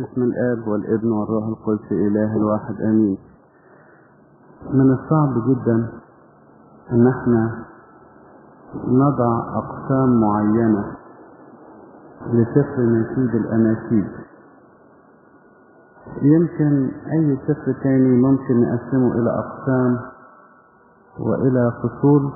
باسم 0.00 0.22
الآب 0.22 0.68
والابن 0.68 1.12
والروح 1.12 1.44
القدس 1.46 1.92
إله 1.92 2.36
الواحد 2.36 2.80
آمين. 2.80 3.18
من 4.72 4.92
الصعب 4.92 5.32
جدا 5.48 5.76
إن 6.92 7.06
إحنا 7.08 7.64
نضع 8.86 9.32
أقسام 9.58 10.20
معينة 10.20 10.84
لسفر 12.32 12.80
نشيد 12.80 13.34
الأناشيد. 13.34 14.08
يمكن 16.22 16.90
أي 17.12 17.38
سفر 17.48 17.72
تاني 17.82 18.16
ممكن 18.16 18.60
نقسمه 18.60 19.12
إلى 19.14 19.30
أقسام 19.38 19.98
وإلى 21.18 21.72
فصول 21.82 22.32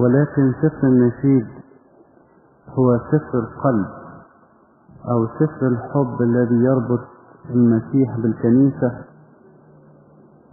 ولكن 0.00 0.52
سفر 0.62 0.86
النشيد 0.86 1.46
هو 2.68 2.98
سفر 2.98 3.38
القلب 3.38 3.86
أو 5.10 5.26
سفر 5.26 5.66
الحب 5.66 6.22
الذي 6.22 6.54
يربط 6.64 7.00
المسيح 7.50 8.16
بالكنيسة 8.18 8.92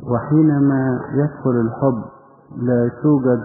وحينما 0.04 1.00
يدخل 1.14 1.52
الحب 1.66 2.04
لا 2.58 2.92
توجد 3.04 3.44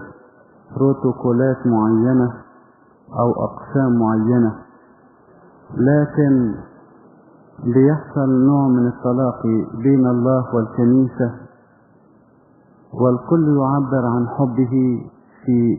بروتوكولات 0.75 1.67
معينة 1.67 2.33
أو 3.19 3.31
أقسام 3.45 3.99
معينة 3.99 4.55
لكن 5.77 6.55
بيحصل 7.63 8.29
نوع 8.45 8.67
من 8.67 8.87
التلاقي 8.87 9.81
بين 9.83 10.07
الله 10.07 10.55
والكنيسة 10.55 11.31
والكل 12.93 13.57
يعبر 13.57 14.05
عن 14.05 14.27
حبه 14.27 14.73
في 15.45 15.77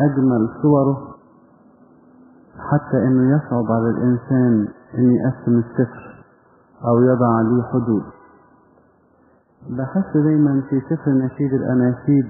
أجمل 0.00 0.48
صوره. 0.62 1.15
حتى 2.58 2.96
إنه 3.06 3.36
يصعب 3.36 3.72
على 3.72 3.90
الإنسان 3.90 4.68
إن 4.98 5.10
يقسم 5.10 5.58
السفر 5.58 6.24
أو 6.88 7.02
يضع 7.02 7.36
عليه 7.38 7.62
حدود. 7.62 8.02
بحس 9.70 10.16
دايما 10.16 10.62
في 10.70 10.80
سفر 10.80 11.10
نشيد 11.10 11.54
الأناشيد 11.54 12.26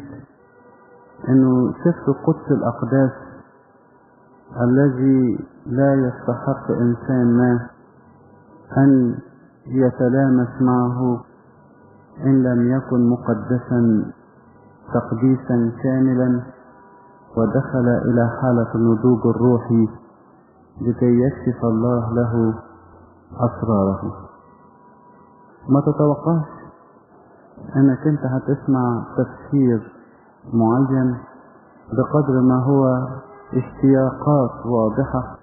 إنه 1.29 1.73
سفر 1.73 2.13
قدس 2.27 2.51
الأقداس 2.51 3.13
الذي 4.63 5.39
لا 5.67 5.95
يستحق 5.95 6.71
إنسان 6.71 7.37
ما 7.37 7.69
أن 8.79 9.15
يتلامس 9.67 10.63
معه 10.63 11.21
إن 12.25 12.43
لم 12.43 12.71
يكن 12.77 13.11
مقدسا 13.11 14.13
تقديسا 14.95 15.73
كاملا 15.83 16.43
ودخل 17.37 17.89
إلى 18.09 18.29
حالة 18.41 18.75
النضوج 18.75 19.21
الروحي. 19.37 20.06
لكي 20.81 21.21
يكشف 21.21 21.65
الله 21.65 22.15
له 22.15 22.55
أسراره. 23.37 24.03
ما 25.69 25.81
تتوقعش 25.81 26.57
أنك 27.77 28.07
أنت 28.07 28.21
هتسمع 28.21 29.05
تفسير 29.17 29.93
معين 30.53 31.17
بقدر 31.93 32.41
ما 32.41 32.65
هو 32.65 32.85
اشتياقات 33.55 34.67
واضحة 34.67 35.37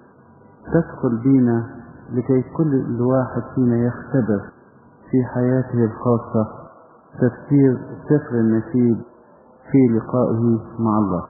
تدخل 0.72 1.16
بينا 1.22 1.66
لكي 2.12 2.42
كل 2.56 3.00
واحد 3.00 3.42
فينا 3.54 3.76
يختبر 3.76 4.40
في 5.10 5.24
حياته 5.34 5.84
الخاصة 5.84 6.46
تفسير 7.14 7.78
سفر 8.08 8.34
النشيد 8.34 9.02
في 9.70 9.78
لقائه 9.96 10.58
مع 10.78 10.98
الله. 10.98 11.24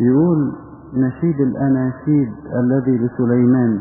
يقول 0.00 0.52
نشيد 0.92 1.40
الأناشيد 1.40 2.32
الذي 2.54 2.98
لسليمان 2.98 3.80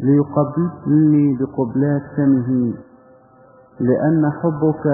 ليقبلني 0.00 1.38
بقبلات 1.40 2.02
فمه 2.16 2.74
لأن 3.80 4.30
حبك 4.30 4.86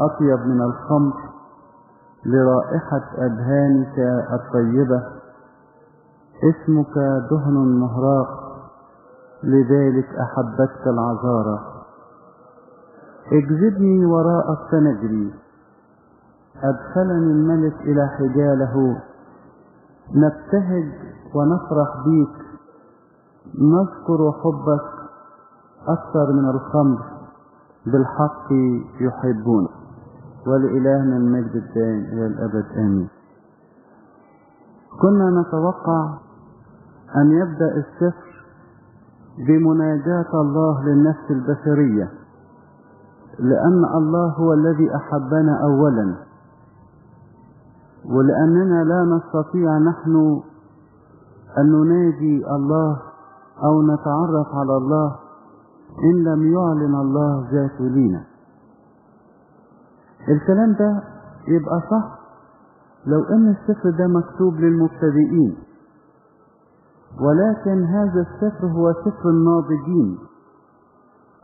أطيب 0.00 0.46
من 0.46 0.62
الخمر 0.62 1.14
لرائحة 2.26 3.02
أدهانك 3.18 3.98
الطيبة. 4.32 5.02
اسمك 6.50 6.94
دهن 7.30 7.54
مهراق 7.54 8.28
لذلك 9.44 10.08
أحبتك 10.14 10.86
العذارى 10.86 11.58
اجذبني 13.32 14.06
وراءك 14.06 14.58
فنجري 14.70 15.34
أدخلني 16.62 17.32
الملك 17.32 17.74
إلى 17.80 18.08
حجاله. 18.08 19.02
نبتهج 20.14 20.88
ونفرح 21.34 22.04
بيك. 22.04 22.36
نذكر 23.58 24.32
حبك 24.32 24.88
أكثر 25.88 26.32
من 26.32 26.48
الخمر 26.50 26.98
بالحق 27.86 28.52
يحبون. 29.00 29.68
ولإلهنا 30.46 31.16
المجد 31.16 31.56
الدائم 31.56 32.04
إلى 32.12 32.26
الأبد 32.26 32.66
آمين. 32.76 33.08
كنا 35.02 35.40
نتوقع 35.40 36.14
أن 37.16 37.30
يبدأ 37.30 37.76
السفر 37.76 38.30
بمناجاة 39.48 40.30
الله 40.34 40.84
للنفس 40.84 41.30
البشرية 41.30 42.10
لأن 43.38 43.84
الله 43.96 44.28
هو 44.32 44.52
الذي 44.52 44.96
أحبنا 44.96 45.62
أولا. 45.62 46.14
ولأننا 48.10 48.84
لا 48.84 49.00
نستطيع 49.16 49.78
نحن 49.78 50.40
أن 51.58 51.66
نناجي 51.72 52.46
الله 52.46 52.96
أو 53.64 53.82
نتعرف 53.82 54.48
على 54.54 54.76
الله 54.76 55.16
إن 56.04 56.24
لم 56.24 56.42
يعلن 56.52 56.94
الله 56.94 57.48
ذاته 57.52 57.84
لينا. 57.84 58.24
الكلام 60.28 60.72
ده 60.72 61.02
يبقى 61.48 61.80
صح 61.90 62.18
لو 63.06 63.22
أن 63.24 63.48
السفر 63.48 63.90
ده 63.98 64.06
مكتوب 64.06 64.54
للمبتدئين 64.54 65.56
ولكن 67.20 67.84
هذا 67.84 68.20
السفر 68.20 68.66
هو 68.66 68.92
سفر 68.92 69.28
الناضجين 69.30 70.18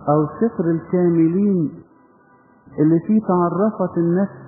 أو 0.09 0.27
سفر 0.41 0.65
الكاملين 0.71 1.83
اللي 2.79 2.99
فيه 3.07 3.21
تعرفت 3.29 3.99
النفس 3.99 4.46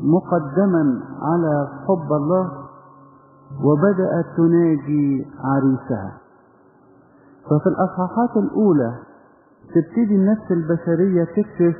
مقدما 0.00 1.00
على 1.22 1.68
حب 1.88 2.12
الله 2.12 2.50
وبدأت 3.64 4.26
تناجي 4.36 5.26
عريسها. 5.44 6.12
ففي 7.44 7.66
الأصحاحات 7.66 8.36
الأولى 8.36 8.92
تبتدي 9.74 10.16
النفس 10.16 10.50
البشرية 10.50 11.24
تكشف 11.24 11.76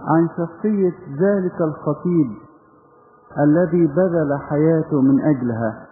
عن 0.00 0.28
شخصية 0.36 0.94
ذلك 1.20 1.60
الخطيب 1.60 2.30
الذي 3.38 3.86
بذل 3.86 4.38
حياته 4.48 5.00
من 5.00 5.20
أجلها 5.20 5.86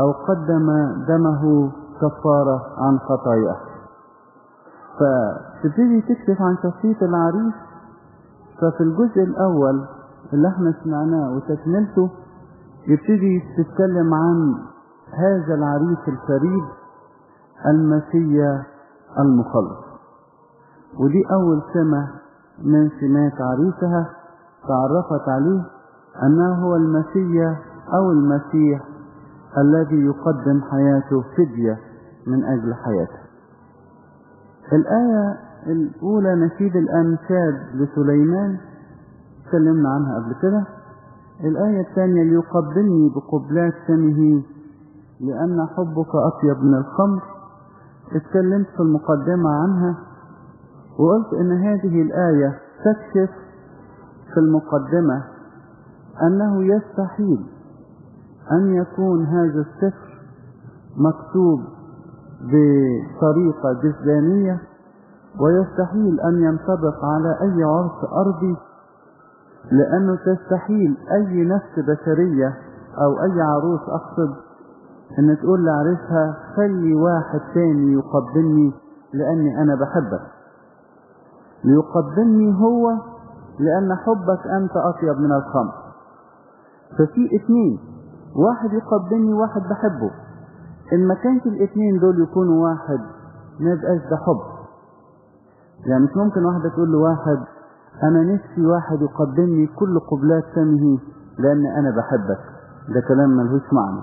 أو 0.00 0.12
قدم 0.12 0.66
دمه 1.08 1.72
كفارة 2.00 2.62
عن 2.78 2.98
خطاياه. 2.98 3.60
فتبتدي 4.98 6.00
تكشف 6.00 6.42
عن 6.42 6.56
شخصية 6.62 7.06
العريس 7.06 7.54
ففي 8.60 8.80
الجزء 8.80 9.22
الأول 9.22 9.86
اللي 10.32 10.48
إحنا 10.48 10.74
سمعناه 10.84 11.36
وتكملته 11.36 12.10
يبتدي 12.88 13.42
تتكلم 13.56 14.14
عن 14.14 14.54
هذا 15.12 15.54
العريس 15.54 15.98
الفريد 16.08 16.64
المسيا 17.66 18.62
المخلص. 19.18 19.84
ودي 21.00 21.22
أول 21.32 21.62
سمة 21.74 22.08
من 22.64 22.88
سمات 23.00 23.32
عريسها 23.40 24.06
تعرفت 24.68 25.28
عليه 25.28 25.62
أنه 26.22 26.54
هو 26.54 26.76
المسيا 26.76 27.56
أو 27.94 28.10
المسيح 28.10 28.82
الذي 29.58 30.04
يقدم 30.06 30.60
حياته 30.70 31.22
فدية 31.36 31.78
من 32.26 32.44
أجل 32.44 32.74
حياته. 32.74 33.24
الآية 34.72 35.36
الأولى 35.66 36.34
نشيد 36.34 36.76
الأنشاد 36.76 37.54
لسليمان 37.74 38.58
تكلمنا 39.54 39.88
عنها 39.88 40.14
قبل 40.18 40.34
كده. 40.42 40.64
الآية 41.44 41.80
الثانية 41.90 42.22
ليقبلني 42.22 43.08
بقبلات 43.14 43.72
فمه 43.88 44.42
لأن 45.20 45.66
حبك 45.76 46.14
أطيب 46.14 46.64
من 46.64 46.74
الخمر. 46.74 47.22
اتكلمت 48.16 48.66
في 48.76 48.80
المقدمة 48.80 49.50
عنها 49.50 49.96
وقلت 50.98 51.34
إن 51.40 51.52
هذه 51.52 52.02
الآية 52.02 52.58
تكشف 52.84 53.30
في 54.34 54.40
المقدمة 54.40 55.22
أنه 56.22 56.62
يستحيل 56.64 57.46
أن 58.52 58.74
يكون 58.74 59.24
هذا 59.26 59.60
السفر 59.60 60.18
مكتوب 60.96 61.60
بطريقة 62.40 63.72
جزلانية 63.82 64.60
ويستحيل 65.40 66.20
أن 66.20 66.42
ينطبق 66.42 67.04
على 67.04 67.28
أي 67.42 67.64
عرس 67.64 68.04
أرضي 68.26 68.56
لأنه 69.72 70.16
تستحيل 70.16 70.96
أي 71.12 71.44
نفس 71.44 71.78
بشرية 71.78 72.54
أو 73.02 73.22
أي 73.22 73.40
عروس 73.42 73.80
أقصد 73.88 74.34
أن 75.18 75.36
تقول 75.42 75.64
لعريسها 75.64 76.36
خلي 76.56 76.94
واحد 76.94 77.40
تاني 77.54 77.92
يقبلني 77.92 78.72
لأني 79.14 79.62
أنا 79.62 79.74
بحبك. 79.74 80.20
ليقبلني 81.64 82.54
هو 82.60 82.90
لأن 83.58 83.94
حبك 83.94 84.46
أنت 84.46 84.76
أطيب 84.76 85.20
من 85.20 85.32
الخمر. 85.32 85.72
ففي 86.98 87.28
اتنين 87.36 87.78
واحد 88.36 88.72
يقبلني 88.72 89.32
واحد 89.34 89.60
بحبه. 89.62 90.10
إن 90.92 91.08
ما 91.08 91.14
كانش 91.14 91.46
الاتنين 91.46 91.98
دول 91.98 92.22
يكونوا 92.22 92.64
واحد 92.68 92.98
ما 93.60 93.70
يبقاش 93.70 94.00
ده 94.10 94.16
حب. 94.16 94.40
يعني 95.86 96.04
مش 96.04 96.16
ممكن 96.16 96.44
واحدة 96.44 96.68
تقول 96.68 96.88
لواحد 96.92 97.38
أنا 98.02 98.22
نفسي 98.34 98.66
واحد 98.66 98.98
يقبلني 99.02 99.66
كل 99.66 99.98
قبلات 100.10 100.44
فمه 100.54 100.98
لأن 101.38 101.66
أنا 101.66 101.90
بحبك. 101.90 102.40
ده 102.94 103.00
كلام 103.08 103.30
ملهوش 103.30 103.62
معنى. 103.72 104.02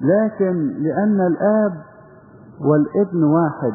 لكن 0.00 0.54
لأن 0.82 1.20
الآب 1.20 1.72
والابن 2.60 3.24
واحد 3.24 3.74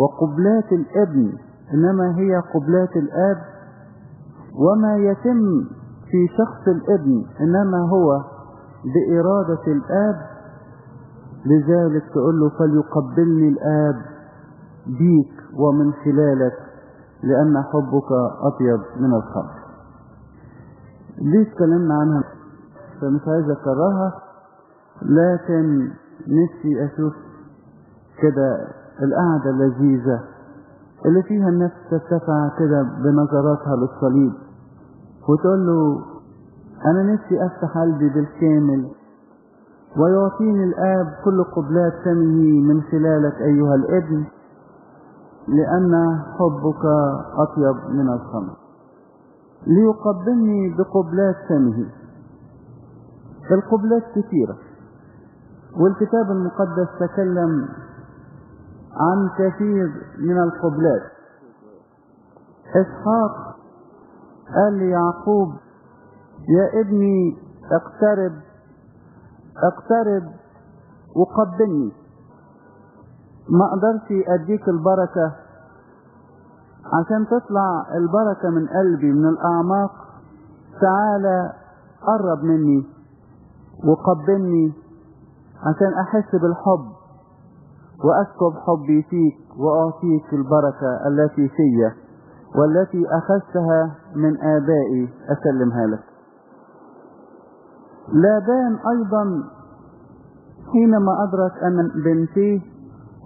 وقبلات 0.00 0.72
الابن 0.72 1.32
إنما 1.74 2.16
هي 2.18 2.36
قبلات 2.54 2.96
الآب 2.96 3.36
وما 4.54 4.96
يتم 4.96 5.40
في 6.10 6.26
شخص 6.38 6.68
الابن 6.68 7.24
إنما 7.40 7.78
هو 7.88 8.20
بإرادة 8.94 9.62
الآب 9.66 10.16
لذلك 11.46 12.02
تقول 12.14 12.40
له 12.40 12.50
فليقبلني 12.58 13.48
الآب 13.48 13.94
بيك 14.86 15.32
ومن 15.58 15.92
خلالك. 15.92 16.52
لأن 17.22 17.62
حبك 17.62 18.12
أطيب 18.42 18.80
من 19.00 19.14
الخمر. 19.14 19.60
دي 21.18 21.42
اتكلمنا 21.42 21.94
عنها؟ 21.94 22.22
فمش 23.00 23.20
عايز 23.28 23.50
أكررها 23.50 24.12
لكن 25.02 25.90
نفسي 26.28 26.84
أشوف 26.84 27.12
كده 28.22 28.68
القعدة 29.02 29.50
اللذيذة 29.50 30.20
اللي 31.06 31.22
فيها 31.22 31.48
النفس 31.48 31.74
ترتفع 31.90 32.48
كده 32.58 32.82
بنظراتها 32.82 33.76
للصليب 33.76 34.32
وتقول 35.28 35.66
له 35.66 36.00
أنا 36.86 37.02
نفسي 37.12 37.46
أفتح 37.46 37.78
قلبي 37.78 38.08
بالكامل 38.08 38.90
ويعطيني 39.96 40.64
الآب 40.64 41.06
كل 41.24 41.44
قبلات 41.44 41.92
فمه 42.04 42.60
من 42.68 42.82
خلالك 42.82 43.34
أيها 43.42 43.74
الابن. 43.74 44.24
لأن 45.48 46.22
حبك 46.38 46.84
أطيب 47.38 47.90
من 47.90 48.08
الخمر. 48.08 48.56
ليقبلني 49.66 50.74
بقبلات 50.78 51.36
فمه 51.48 51.86
القبلات 53.50 54.02
كثيرة. 54.02 54.56
والكتاب 55.80 56.30
المقدس 56.30 56.88
تكلم 57.00 57.68
عن 58.96 59.28
كثير 59.38 59.86
من 60.18 60.38
القبلات. 60.42 61.02
إسحاق 62.70 63.56
قال 64.54 64.72
ليعقوب 64.72 65.48
يا 66.48 66.80
ابني 66.80 67.36
اقترب 67.72 68.32
اقترب 69.56 70.22
وقبلني. 71.16 71.92
ما 73.50 73.64
أقدرش 73.64 74.06
أديك 74.28 74.68
البركة. 74.68 75.32
عشان 76.92 77.26
تطلع 77.26 77.84
البركة 77.94 78.50
من 78.50 78.66
قلبي 78.68 79.12
من 79.12 79.28
الأعماق 79.28 79.90
تعالى 80.80 81.52
قرب 82.02 82.44
مني 82.44 82.86
وقبلني 83.84 84.72
عشان 85.60 85.92
أحس 85.94 86.30
بالحب 86.32 86.86
وأسكب 88.04 88.58
حبي 88.66 89.02
فيك 89.02 89.58
وأعطيك 89.58 90.32
البركة 90.32 91.06
التي 91.08 91.48
فيا 91.48 91.92
والتي 92.58 93.06
أخذتها 93.08 93.94
من 94.16 94.36
آبائي. 94.42 95.08
أسلمها 95.28 95.86
لك. 95.86 96.04
لابان 98.12 98.78
أيضا 98.90 99.42
حينما 100.72 101.12
أدرك 101.24 101.52
أن 101.62 102.02
بنتيه 102.04 102.60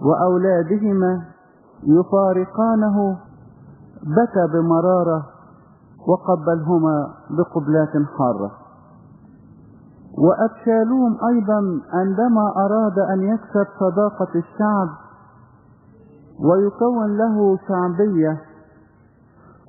وأولادهما 0.01 1.23
يفارقانه 1.83 3.17
بكى 4.03 4.47
بمرارة 4.53 5.25
وقبلهما 6.07 7.13
بقبلات 7.29 7.89
حارة. 8.17 8.51
وأبشالوم 10.17 11.17
أيضا 11.29 11.61
عندما 11.93 12.53
أراد 12.65 12.99
أن 12.99 13.21
يكسب 13.23 13.67
صداقة 13.79 14.31
الشعب 14.35 14.89
ويكون 16.39 17.17
له 17.17 17.57
شعبية 17.67 18.41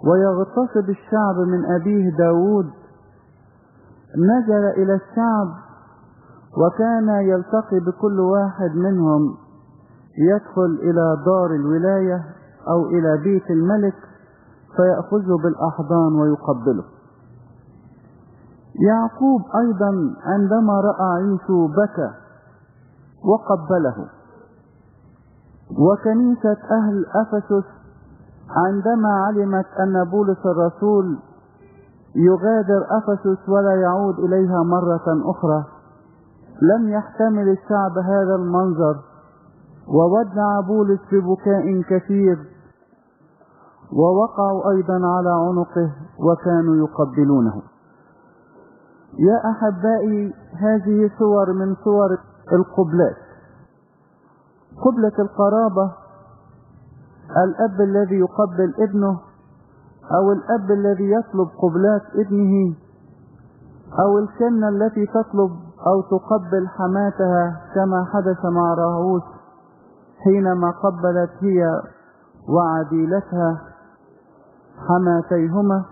ويغتصب 0.05 0.90
الشعب 0.90 1.37
من 1.37 1.64
أبيه 1.75 2.17
داود 2.17 2.70
نزل 4.17 4.64
إلى 4.64 4.94
الشعب 4.94 5.49
وكان 6.56 7.08
يلتقي 7.08 7.81
بكل 7.81 8.20
واحد 8.20 8.76
منهم. 8.76 9.37
يدخل 10.18 10.78
إلى 10.82 11.16
دار 11.26 11.50
الولاية 11.54 12.24
أو 12.68 12.86
إلى 12.86 13.22
بيت 13.24 13.50
الملك 13.50 13.94
فيأخذه 14.76 15.36
بالأحضان 15.42 16.12
ويقبله. 16.20 16.84
يعقوب 18.88 19.40
أيضا 19.56 19.90
عندما 20.24 20.80
رأى 20.80 21.22
عيسو 21.22 21.66
بكى 21.66 22.10
وقبله. 23.24 24.08
وكنيسة 25.70 26.56
أهل 26.70 27.06
أفسس 27.22 27.66
عندما 28.50 29.08
علمت 29.26 29.66
أن 29.80 30.10
بولس 30.10 30.46
الرسول 30.46 31.19
يغادر 32.16 32.86
أفسس 32.98 33.48
ولا 33.48 33.74
يعود 33.74 34.19
إليها 34.19 34.62
مرة 34.62 35.30
أخرى 35.30 35.64
لم 36.62 36.88
يحتمل 36.88 37.48
الشعب 37.48 37.98
هذا 37.98 38.34
المنظر. 38.34 38.96
وودع 39.88 40.60
بولس 40.60 41.00
ببكاء 41.12 41.82
كثير 41.90 42.38
ووقعوا 43.92 44.70
أيضا 44.70 44.94
على 45.06 45.30
عنقه 45.30 45.92
وكانوا 46.18 46.76
يقبلونه. 46.76 47.62
يا 49.18 49.50
أحبائي 49.50 50.34
هذه 50.58 51.10
صور 51.18 51.52
من 51.52 51.74
صور 51.84 52.18
القبلات. 52.52 53.16
قبلة 54.84 55.12
القرابة 55.18 55.92
الأب 57.44 57.81
الذي 57.81 58.16
يقبل 58.16 58.74
ابنه 58.78 59.20
أو 60.16 60.32
الأب 60.32 60.70
الذي 60.70 61.10
يطلب 61.12 61.48
قبلات 61.62 62.02
ابنه 62.26 62.74
أو 64.00 64.19
الكنة 64.19 64.69
التي 64.69 65.06
تطلب 65.06 65.50
أو 65.86 66.00
تقبل 66.00 66.69
حماتها 66.69 67.60
كما 67.74 68.05
حدث 68.05 68.44
مع 68.44 68.74
راهوس. 68.74 69.35
حينما 70.25 70.70
قبلت 70.70 71.31
هي 71.41 71.82
وعديلتها 72.49 73.61
حماتيهما 74.89 75.85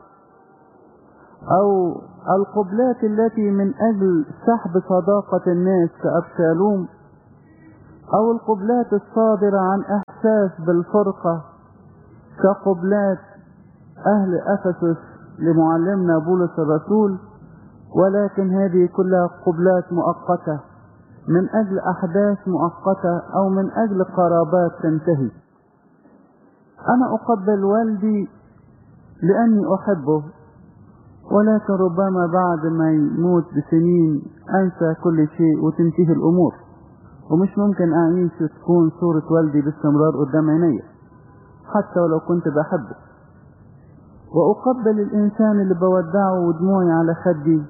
أو 1.61 1.97
القبلات 2.37 3.04
التي 3.04 3.50
من 3.50 3.75
أجل 3.75 4.25
سحب 4.47 4.83
صداقة 4.88 5.52
الناس 5.52 5.90
كأبشالوم 6.02 6.88
أو 8.14 8.33
القبلات 8.33 8.93
الصادرة 8.93 9.59
عن 9.61 9.81
إحساس 9.83 10.66
بالفرقة 10.66 11.45
كقبلات 12.43 13.19
أهل 14.07 14.40
أفسس 14.59 15.00
لمعلمنا 15.38 16.19
بولس 16.19 16.50
الرسول 16.59 17.19
ولكن 17.97 18.54
هذه 18.54 18.88
كلها 18.97 19.26
قبلات 19.47 19.93
مؤقتة. 19.93 20.61
من 21.28 21.49
أجل 21.49 21.78
أحداث 21.78 22.49
مؤقتة 22.49 23.19
أو 23.37 23.49
من 23.49 23.71
أجل 23.71 24.04
قرابات 24.04 24.71
تنتهي. 24.83 25.31
أنا 26.88 27.14
أقبل 27.14 27.64
والدي 27.64 28.28
لأني 29.23 29.62
أحبه 29.75 30.23
ولكن 31.31 31.73
ربما 31.73 32.26
بعد 32.26 32.66
ما 32.73 32.90
يموت 32.93 33.45
بسنين 33.45 34.23
أنسى 34.54 34.95
كل 35.02 35.28
شيء 35.37 35.64
وتنتهي 35.64 36.12
الأمور. 36.12 36.52
ومش 37.31 37.59
ممكن 37.59 37.93
أعيش 37.93 38.33
وتكون 38.40 38.90
صورة 39.00 39.33
والدي 39.33 39.61
باستمرار 39.61 40.12
قدام 40.25 40.50
عيني 40.50 40.83
حتى 41.75 42.00
ولو 42.00 42.21
كنت 42.21 42.49
بحبه. 42.49 42.97
وأقبل 44.35 45.00
الإنسان 45.00 45.61
اللي 45.61 45.75
بودعه 45.75 46.40
ودموعي 46.40 46.93
على 46.93 47.14
خدي 47.14 47.62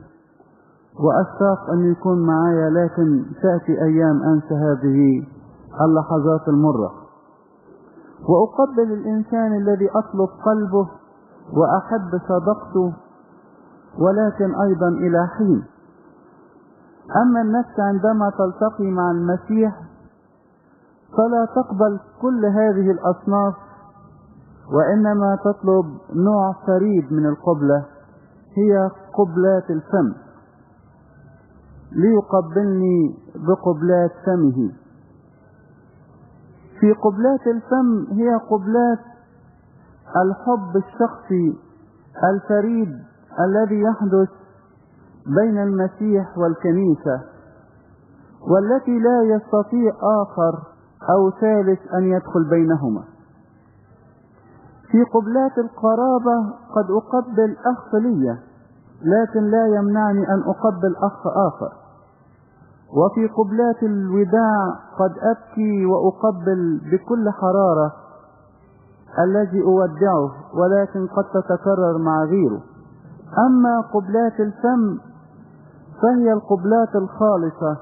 وأشتاق 1.00 1.70
أن 1.70 1.92
يكون 1.92 2.26
معايا 2.26 2.70
لكن 2.70 3.24
تأتي 3.42 3.82
أيام 3.82 4.22
أنسى 4.22 4.54
هذه 4.54 5.26
اللحظات 5.80 6.48
المرة. 6.48 6.92
وأقبل 8.28 8.92
الإنسان 8.92 9.56
الذي 9.56 9.88
أطلب 9.90 10.28
قلبه 10.44 10.88
وأحب 11.52 12.20
صدقته 12.28 12.92
ولكن 13.98 14.54
أيضا 14.60 14.88
إلى 14.88 15.26
حين. 15.38 15.64
أما 17.22 17.40
النفس 17.40 17.80
عندما 17.80 18.30
تلتقي 18.30 18.90
مع 18.90 19.10
المسيح 19.10 19.80
فلا 21.16 21.46
تقبل 21.54 22.00
كل 22.22 22.46
هذه 22.46 22.90
الأصناف 22.90 23.54
وإنما 24.72 25.36
تطلب 25.44 25.84
نوع 26.14 26.52
فريد 26.66 27.12
من 27.12 27.26
القبلة 27.26 27.84
هي 28.56 28.90
قبلات 29.14 29.70
الفم. 29.70 30.12
ليقبلني 31.94 33.14
بقبلات 33.34 34.10
فمه. 34.26 34.70
في 36.80 36.92
قبلات 36.92 37.46
الفم 37.46 38.12
هي 38.12 38.34
قبلات 38.50 38.98
الحب 40.16 40.76
الشخصي 40.76 41.58
الفريد 42.24 42.88
الذي 43.40 43.80
يحدث 43.80 44.28
بين 45.26 45.58
المسيح 45.62 46.38
والكنيسة 46.38 47.20
والتي 48.50 48.98
لا 48.98 49.22
يستطيع 49.22 49.92
آخر 50.22 50.54
أو 51.10 51.30
ثالث 51.30 51.80
أن 51.94 52.04
يدخل 52.04 52.50
بينهما. 52.50 53.02
في 54.90 55.02
قبلات 55.02 55.58
القرابة 55.58 56.36
قد 56.76 56.86
أقبل 56.90 57.56
أخ 57.66 57.94
لي 57.94 58.38
لكن 59.02 59.40
لا 59.50 59.66
يمنعني 59.66 60.28
أن 60.28 60.42
أقبل 60.46 60.96
أخ 61.02 61.26
آخر. 61.26 61.83
وفي 62.94 63.26
قبلات 63.26 63.82
الوداع 63.82 64.66
قد 64.98 65.12
أبكي 65.18 65.86
وأقبل 65.86 66.80
بكل 66.92 67.30
حرارة 67.30 67.92
الذي 69.18 69.62
أودعه 69.62 70.30
ولكن 70.54 71.06
قد 71.06 71.24
تتكرر 71.24 71.98
مع 71.98 72.24
غيره. 72.24 72.60
أما 73.46 73.80
قبلات 73.80 74.40
الفم 74.40 74.98
فهي 76.02 76.32
القبلات 76.32 76.96
الخالصة 76.96 77.76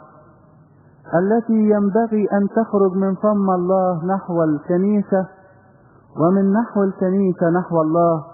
التي 1.15 1.71
ينبغي 1.71 2.27
أن 2.33 2.49
تخرج 2.49 2.93
من 2.97 3.15
فم 3.15 3.51
الله 3.51 4.05
نحو 4.07 4.43
الكنيسة 4.43 5.27
ومن 6.21 6.53
نحو 6.53 6.83
الكنيسة 6.83 7.51
نحو 7.51 7.83
الله 7.83 8.25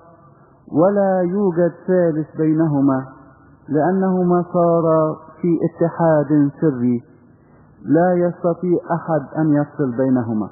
ولا 0.73 1.20
يوجد 1.20 1.73
ثالث 1.87 2.37
بينهما 2.37 3.06
لأنهما 3.68 4.44
صارا 4.52 5.16
في 5.40 5.59
اتحاد 5.68 6.50
سري 6.61 7.02
لا 7.85 8.12
يستطيع 8.14 8.78
أحد 8.92 9.38
أن 9.38 9.54
يفصل 9.54 9.97
بينهما. 9.97 10.50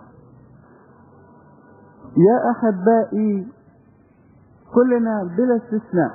يا 2.17 2.51
أحبائي 2.51 3.47
كلنا 4.75 5.25
بلا 5.37 5.57
استثناء 5.57 6.11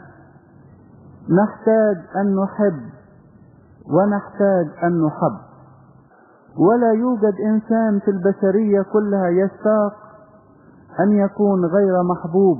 نحتاج 1.30 1.98
أن 2.16 2.36
نحب 2.36 2.82
ونحتاج 3.94 4.84
أن 4.84 5.06
نحب. 5.06 5.38
ولا 6.58 6.92
يوجد 6.92 7.36
إنسان 7.46 8.00
في 8.00 8.12
البشرية 8.12 8.82
كلها 8.82 9.28
يشتاق 9.28 9.94
أن 11.00 11.12
يكون 11.12 11.66
غير 11.66 12.04
محبوب 12.04 12.58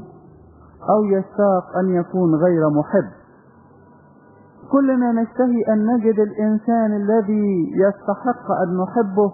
أو 0.90 1.06
يشتاق 1.06 1.78
أن 1.78 1.90
يكون 1.90 2.36
غير 2.36 2.70
محب. 2.70 3.21
كلنا 4.72 5.12
نشتهي 5.12 5.74
أن 5.74 5.86
نجد 5.86 6.20
الإنسان 6.20 6.92
الذي 6.96 7.72
يستحق 7.76 8.46
أن 8.64 8.78
نحبه 8.78 9.34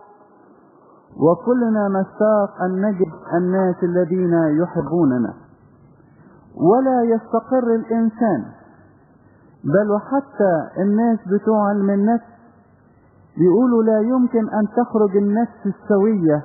وكلنا 1.18 1.88
نشتاق 1.88 2.62
أن 2.62 2.82
نجد 2.82 3.12
الناس 3.38 3.76
الذين 3.84 4.34
يحبوننا. 4.62 5.34
ولا 6.56 7.04
يستقر 7.04 7.76
الإنسان 7.76 8.46
بل 9.64 9.92
وحتى 9.92 10.82
الناس 10.82 11.20
بتوع 11.28 11.70
علم 11.70 11.90
النفس 11.90 12.26
بيقولوا 13.38 13.84
لا 13.84 14.00
يمكن 14.00 14.50
أن 14.50 14.68
تخرج 14.78 15.18
النفس 15.18 15.62
السوية 15.66 16.42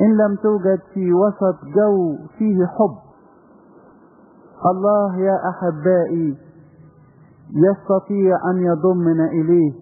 إن 0.00 0.16
لم 0.16 0.34
توجد 0.42 0.78
في 0.94 1.12
وسط 1.12 1.58
جو 1.76 2.16
فيه 2.38 2.66
حب. 2.66 2.96
الله 4.70 5.16
يا 5.16 5.36
أحبائي 5.50 6.47
يستطيع 7.54 8.36
أن 8.50 8.58
يضمنا 8.58 9.24
إليه 9.26 9.72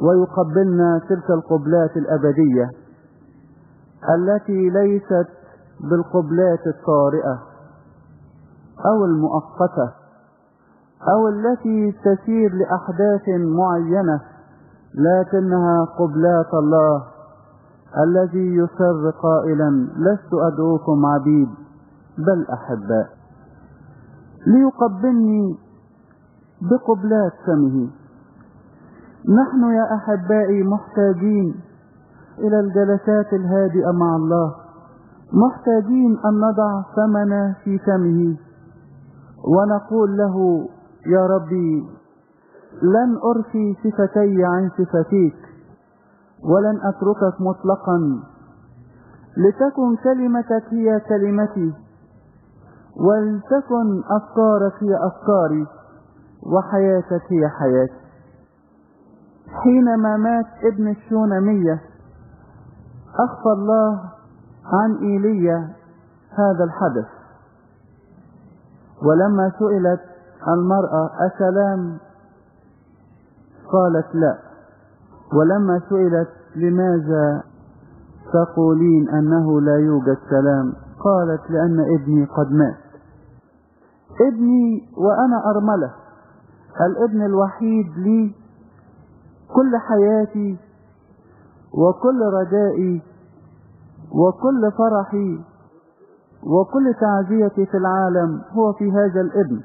ويقبلنا 0.00 1.00
تلك 1.08 1.30
القبلات 1.30 1.96
الأبدية 1.96 2.68
التي 4.14 4.70
ليست 4.70 5.28
بالقبلات 5.80 6.66
الطارئة 6.66 7.38
أو 8.86 9.04
المؤقتة 9.04 9.92
أو 11.14 11.28
التي 11.28 11.92
تسير 11.92 12.50
لأحداث 12.54 13.28
معينة 13.28 14.20
لكنها 14.94 15.84
قبلات 15.98 16.54
الله 16.54 17.02
الذي 18.04 18.54
يسر 18.56 19.10
قائلا 19.22 19.70
لست 19.96 20.34
أدعوكم 20.52 21.06
عبيد 21.06 21.48
بل 22.18 22.46
أحباء. 22.52 23.08
ليقبلني 24.46 25.58
بقبلات 26.70 27.32
فمه. 27.46 27.88
نحن 29.28 29.62
يا 29.74 29.94
أحبائي 29.94 30.62
محتاجين 30.62 31.54
إلى 32.38 32.60
الجلسات 32.60 33.32
الهادئة 33.32 33.90
مع 33.92 34.16
الله. 34.16 34.54
محتاجين 35.32 36.18
أن 36.24 36.34
نضع 36.40 36.82
فمنا 36.96 37.54
في 37.64 37.78
فمه. 37.78 38.36
ونقول 39.44 40.16
له 40.16 40.68
يا 41.06 41.26
ربي 41.26 41.86
لن 42.82 43.18
أرخي 43.24 43.74
صفتي 43.74 44.44
عن 44.44 44.70
صفتيك 44.78 45.36
ولن 46.44 46.76
أتركك 46.82 47.40
مطلقا. 47.40 47.98
لتكن 49.36 49.96
كلمتك 50.04 50.64
هي 50.70 51.00
كلمتي 51.08 51.72
ولتكن 52.96 54.02
أفكارك 54.10 54.82
هي 54.82 54.96
أفكاري. 55.06 55.66
وحياتك 56.42 57.22
هي 57.32 57.48
حياتي. 57.48 58.02
حينما 59.48 60.16
مات 60.16 60.46
ابن 60.72 60.88
الشونمية 60.88 61.80
أخفى 63.18 63.52
الله 63.52 64.00
عن 64.64 64.96
إيليا 64.96 65.72
هذا 66.30 66.64
الحدث. 66.64 67.08
ولما 69.02 69.52
سئلت 69.58 70.00
المرأة 70.48 71.10
أسلام؟ 71.26 71.98
قالت 73.72 74.14
لا. 74.14 74.38
ولما 75.34 75.80
سئلت 75.88 76.28
لماذا 76.56 77.42
تقولين 78.32 79.08
أنه 79.08 79.60
لا 79.60 79.76
يوجد 79.76 80.18
سلام؟ 80.30 80.72
قالت 81.04 81.50
لأن 81.50 81.80
ابني 81.80 82.24
قد 82.24 82.52
مات. 82.52 82.76
ابني 84.20 84.88
وأنا 84.96 85.50
أرملة. 85.50 86.01
الابن 86.80 87.24
الوحيد 87.24 87.86
لي 87.96 88.34
كل 89.54 89.76
حياتي 89.76 90.58
وكل 91.74 92.20
رجائي 92.22 93.02
وكل 94.12 94.72
فرحي 94.78 95.40
وكل 96.42 96.94
تعزيتي 97.00 97.66
في 97.66 97.76
العالم 97.76 98.40
هو 98.52 98.72
في 98.72 98.92
هذا 98.92 99.20
الابن. 99.20 99.60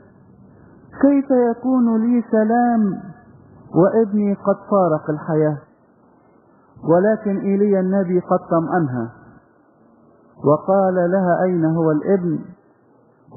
كيف 1.02 1.32
يكون 1.32 2.02
لي 2.02 2.24
سلام 2.32 3.02
وابني 3.76 4.34
قد 4.34 4.56
فارق 4.72 5.10
الحياة 5.10 5.58
ولكن 6.84 7.38
إيليا 7.40 7.80
النبي 7.80 8.20
قد 8.20 8.40
طمأنها. 8.52 9.12
وقال 10.46 10.96
لها 11.12 11.44
أين 11.44 11.66
هو 11.66 11.92
الابن؟ 11.92 12.40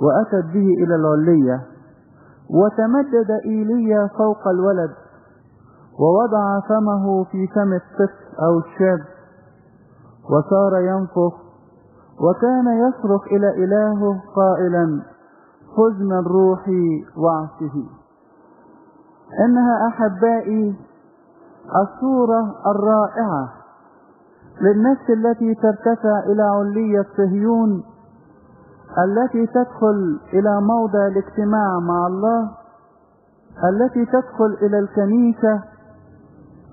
وأتت 0.00 0.45
به 0.55 0.67
إلى 0.85 0.95
العلية 0.95 1.61
وتمدد 2.54 3.30
إيليا 3.45 4.07
فوق 4.19 4.49
الولد 4.49 4.90
ووضع 6.00 6.61
فمه 6.69 7.25
في 7.25 7.47
فم 7.54 7.73
الطفل 7.73 8.37
أو 8.42 8.59
الشاب 8.59 9.00
وصار 10.30 10.76
ينفخ 10.80 11.35
وكان 12.21 12.66
يصرخ 12.88 13.25
إلى 13.26 13.64
إلهه 13.64 14.21
قائلا 14.37 15.02
خذ 15.76 16.02
من 16.04 16.26
روحي 16.26 17.04
إنها 19.45 19.88
أحبائي 19.88 20.76
الصورة 21.83 22.54
الرائعة 22.66 23.49
للنفس 24.61 25.11
التي 25.11 25.54
ترتفع 25.54 26.19
إلى 26.26 26.42
علية 26.42 27.07
صهيون 27.16 27.83
التي 28.99 29.47
تدخل 29.47 30.18
إلى 30.32 30.61
موضع 30.61 31.06
الاجتماع 31.06 31.78
مع 31.78 32.06
الله 32.06 32.50
التي 33.68 34.04
تدخل 34.04 34.56
إلى 34.62 34.78
الكنيسة 34.78 35.62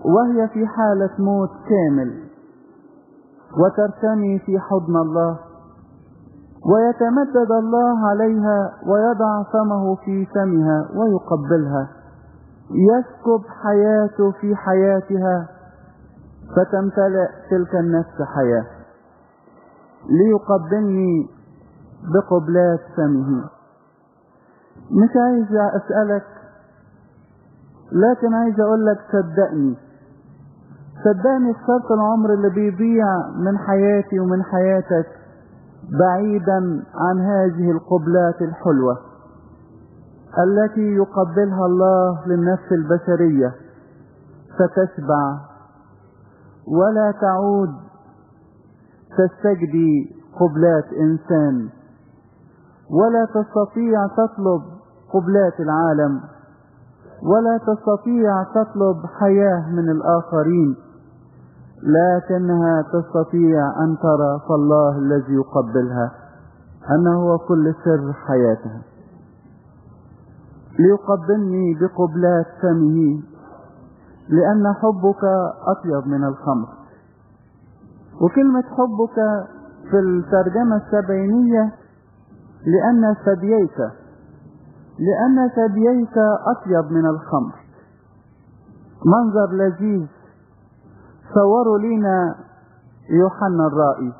وهي 0.05 0.47
في 0.47 0.67
حالة 0.67 1.09
موت 1.19 1.49
كامل 1.69 2.23
وترتمي 3.59 4.39
في 4.39 4.59
حضن 4.59 4.95
الله 4.95 5.39
ويتمدد 6.73 7.51
الله 7.51 8.07
عليها 8.07 8.71
ويضع 8.87 9.43
فمه 9.53 9.95
في 9.95 10.25
فمها 10.25 10.89
ويقبلها 10.95 11.89
يسكب 12.71 13.41
حياته 13.63 14.31
في 14.41 14.55
حياتها 14.55 15.47
فتمتلئ 16.55 17.27
تلك 17.49 17.75
النفس 17.75 18.21
حياة. 18.35 18.65
ليقبلني 20.09 21.27
بقبلات 22.03 22.79
فمه. 22.97 23.43
مش 24.91 25.09
عايز 25.15 25.47
أسألك 25.75 26.25
لكن 27.91 28.33
عايز 28.33 28.59
أقول 28.59 28.85
لك 28.85 28.97
صدقني. 29.11 29.77
صدقني 31.05 31.53
خسرت 31.53 31.91
العمر 31.91 32.33
اللي 32.33 32.49
بيضيع 32.49 33.05
من 33.35 33.57
حياتي 33.57 34.19
ومن 34.19 34.43
حياتك 34.43 35.07
بعيدا 35.99 36.83
عن 36.95 37.19
هذه 37.19 37.71
القبلات 37.71 38.41
الحلوة 38.41 38.97
التي 40.43 40.81
يقبلها 40.95 41.65
الله 41.65 42.27
للنفس 42.27 42.71
البشرية. 42.71 43.53
فتشبع 44.59 45.37
ولا 46.67 47.11
تعود 47.21 47.69
تستجدي 49.17 50.15
قبلات 50.39 50.85
إنسان. 50.93 51.69
ولا 52.91 53.25
تستطيع 53.25 54.07
تطلب 54.07 54.61
قبلات 55.13 55.59
العالم 55.59 56.21
ولا 57.23 57.57
تستطيع 57.57 58.43
تطلب 58.43 58.97
حياة 59.19 59.69
من 59.71 59.89
الآخرين 59.89 60.75
لكنها 61.83 62.81
تستطيع 62.81 63.59
أن 63.83 63.97
ترى 63.97 64.39
فالله 64.49 64.97
الذي 64.97 65.33
يقبلها 65.33 66.11
أنه 66.91 67.21
هو 67.23 67.37
كل 67.37 67.73
سر 67.85 68.13
حياتها. 68.27 68.81
ليقبلني 70.79 71.73
بقبلات 71.73 72.45
فمه 72.61 73.21
لأن 74.29 74.73
حبك 74.73 75.23
أطيب 75.67 76.07
من 76.07 76.23
الخمر. 76.23 76.67
وكلمة 78.21 78.63
حبك 78.63 79.15
في 79.91 79.99
الترجمة 79.99 80.75
السبعينية 80.75 81.71
لأن 82.65 83.15
ثدييك 83.25 83.79
لأن 84.99 85.49
ثدييك 85.49 86.17
أطيب 86.47 86.91
من 86.91 87.05
الخمر. 87.05 87.53
منظر 89.05 89.53
لذيذ 89.53 90.07
صوروا 91.33 91.77
لنا 91.77 92.35
يوحنا 93.09 93.67
الرائي. 93.67 94.13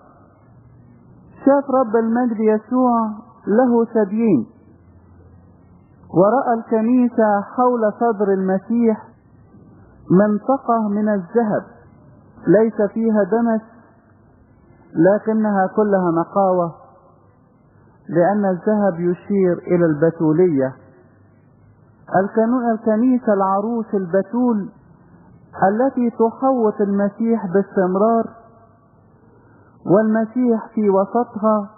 شاف 1.45 1.69
رب 1.69 1.95
المجد 1.95 2.39
يسوع 2.39 3.09
له 3.47 3.85
ثديين. 3.85 4.47
ورأى 6.13 6.53
الكنيسة 6.59 7.41
حول 7.41 7.93
صدر 7.99 8.33
المسيح 8.33 9.07
منطقة 10.11 10.87
من 10.89 11.09
الذهب. 11.09 11.65
ليس 12.47 12.91
فيها 12.93 13.23
دنس 13.23 13.61
لكنها 14.95 15.67
كلها 15.75 16.11
نقاوة. 16.11 16.86
لأن 18.09 18.45
الذهب 18.45 18.99
يشير 18.99 19.57
إلى 19.67 19.85
البتولية. 19.85 20.75
الكنيسة 22.71 23.33
العروس 23.33 23.85
البتول 23.93 24.69
التي 25.69 26.09
تحوط 26.09 26.81
المسيح 26.81 27.45
باستمرار 27.53 28.25
والمسيح 29.85 30.67
في 30.73 30.89
وسطها 30.89 31.69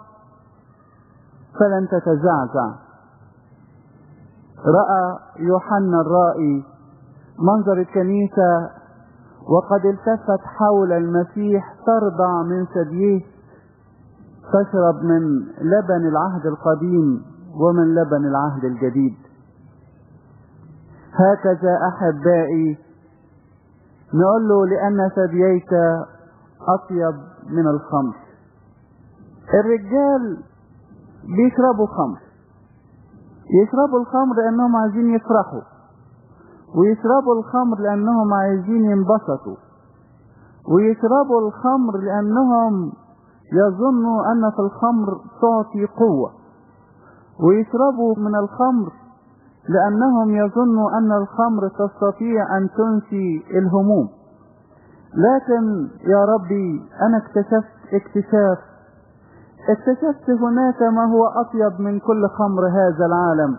فلن 1.60 1.88
تتزعزع. 1.88 2.74
رأى 4.66 5.18
يوحنا 5.38 6.00
الرائي 6.00 6.64
منظر 7.38 7.72
الكنيسة 7.72 8.70
وقد 9.48 9.86
التفت 9.86 10.44
حول 10.58 10.92
المسيح 10.92 11.74
ترضع 11.86 12.42
من 12.42 12.66
ثدييه. 12.66 13.20
تشرب 14.52 15.04
من 15.04 15.22
لبن 15.60 16.08
العهد 16.08 16.46
القديم 16.46 17.22
ومن 17.60 17.94
لبن 17.94 18.24
العهد 18.26 18.64
الجديد. 18.64 19.16
هكذا 21.12 21.78
أحبائي 21.88 22.78
نقول 24.14 24.48
له 24.48 24.66
لأن 24.66 25.08
ثدييك 25.16 25.72
أطيب 26.68 27.14
من 27.50 27.66
الخمر. 27.66 28.16
الرجال 29.54 30.42
بيشربوا 31.36 31.86
خمر. 31.86 32.20
يشربوا 33.62 34.00
الخمر 34.00 34.36
لأنهم 34.36 34.76
عايزين 34.76 35.14
يفرحوا 35.14 35.62
ويشربوا 36.74 37.34
الخمر 37.38 37.78
لأنهم 37.80 38.34
عايزين 38.34 38.84
ينبسطوا 38.84 39.56
ويشربوا 40.68 41.40
الخمر 41.46 41.96
لأنهم 41.96 42.92
يظنوا 43.52 44.32
أن 44.32 44.50
في 44.50 44.58
الخمر 44.58 45.20
تعطي 45.40 45.86
قوة 45.86 46.30
ويشربوا 47.40 48.14
من 48.18 48.36
الخمر 48.36 48.92
لأنهم 49.68 50.30
يظنوا 50.30 50.90
أن 50.98 51.12
الخمر 51.12 51.68
تستطيع 51.68 52.56
أن 52.56 52.68
تنسي 52.76 53.44
الهموم. 53.58 54.08
لكن 55.14 55.88
يا 56.10 56.24
ربي 56.24 56.82
أنا 57.02 57.16
اكتشفت 57.18 57.94
اكتشاف. 57.94 58.58
اكتشفت 59.68 60.30
هناك 60.30 60.82
ما 60.82 61.04
هو 61.12 61.26
أطيب 61.26 61.80
من 61.80 61.98
كل 62.00 62.28
خمر 62.28 62.66
هذا 62.68 63.06
العالم. 63.06 63.56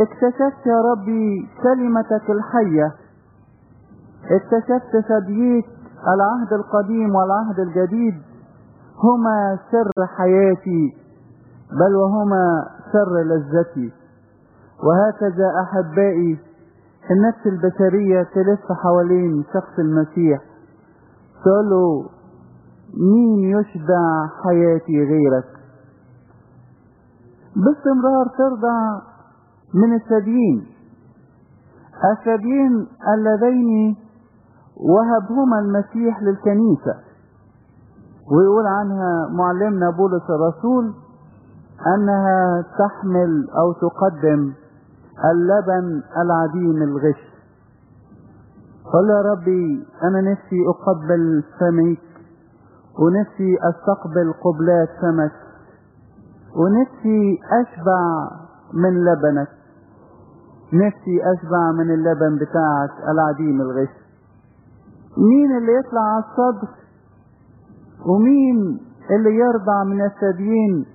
اكتشفت 0.00 0.66
يا 0.66 0.80
ربي 0.80 1.48
كلمتك 1.62 2.30
الحية. 2.30 2.92
اكتشفت 4.30 5.06
ثدييك 5.08 5.66
العهد 6.14 6.52
القديم 6.52 7.14
والعهد 7.14 7.58
الجديد. 7.60 8.27
هما 9.04 9.58
سر 9.70 10.06
حياتي 10.06 10.96
بل 11.72 11.96
وهما 11.96 12.66
سر 12.92 13.22
لذتي. 13.22 13.92
وهكذا 14.82 15.48
أحبائي 15.62 16.38
النفس 17.10 17.46
البشرية 17.46 18.22
تلف 18.22 18.72
حوالين 18.82 19.44
شخص 19.54 19.78
المسيح. 19.78 20.40
تقول 21.44 21.70
له 21.70 22.08
مين 22.94 23.58
يشبع 23.58 24.26
حياتي 24.44 25.04
غيرك؟ 25.04 25.48
باستمرار 27.56 28.26
ترضع 28.38 29.00
من 29.74 29.94
الثديين 29.94 30.66
الثديين 32.12 32.86
اللذين 33.14 33.96
وهبهما 34.76 35.58
المسيح 35.58 36.22
للكنيسة. 36.22 37.07
ويقول 38.32 38.66
عنها 38.66 39.28
معلمنا 39.30 39.90
بولس 39.90 40.22
الرسول 40.30 40.94
أنها 41.94 42.64
تحمل 42.78 43.48
أو 43.58 43.72
تقدم 43.72 44.52
اللبن 45.32 46.02
العديم 46.16 46.82
الغش. 46.82 47.28
قل 48.92 49.10
يا 49.10 49.22
ربي 49.32 49.86
أنا 50.02 50.20
نفسي 50.20 50.56
أقبل 50.68 51.42
فمك 51.60 52.00
ونفسي 52.98 53.56
أستقبل 53.62 54.32
قبلات 54.44 54.88
فمك 55.02 55.32
ونفسي 56.56 57.38
أشبع 57.62 58.30
من 58.74 59.04
لبنك 59.04 59.48
نفسي 60.72 61.16
أشبع 61.32 61.72
من 61.72 61.90
اللبن 61.94 62.36
بتاعك 62.36 63.08
العديم 63.08 63.60
الغش. 63.60 63.88
مين 65.16 65.56
اللي 65.58 65.72
يطلع 65.74 66.00
على 66.00 66.24
الصدر؟ 66.24 66.68
ومين 68.06 68.80
اللي 69.10 69.34
يرضع 69.34 69.84
من 69.84 70.04
الثديين 70.04 70.86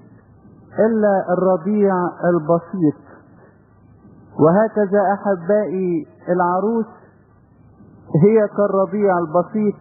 إلا 0.79 1.33
الرضيع 1.33 1.93
البسيط؟ 2.33 3.03
وهكذا 4.39 5.01
أحبائي 5.13 6.07
العروس 6.29 6.85
هي 8.23 8.47
كالرضيع 8.47 9.17
البسيط 9.17 9.75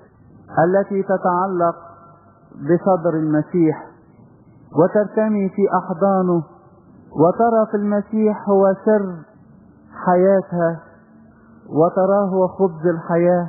التي 0.65 1.03
تتعلق 1.03 1.77
بصدر 2.53 3.15
المسيح 3.17 3.87
وترتمي 4.79 5.49
في 5.49 5.63
أحضانه 5.79 6.43
وترى 7.13 7.67
في 7.71 7.77
المسيح 7.77 8.49
هو 8.49 8.75
سر 8.85 9.15
حياتها 10.07 10.81
وتراه 11.69 12.25
هو 12.29 12.49
خبز 12.49 12.87
الحياة 12.87 13.49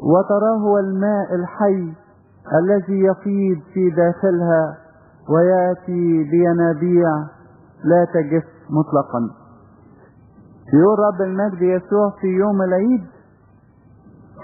وتراه 0.00 0.56
هو 0.58 0.78
الماء 0.78 1.34
الحي 1.34 1.94
الذي 2.58 3.00
يفيض 3.00 3.58
في 3.74 3.90
داخلها 3.90 4.76
ويأتي 5.28 6.24
بينابيع 6.30 7.10
لا 7.84 8.04
تجف 8.14 8.44
مطلقا. 8.70 9.20
يقول 10.74 10.98
رب 10.98 11.20
المجد 11.22 11.62
يسوع 11.62 12.10
في 12.20 12.26
يوم 12.26 12.62
العيد 12.62 13.04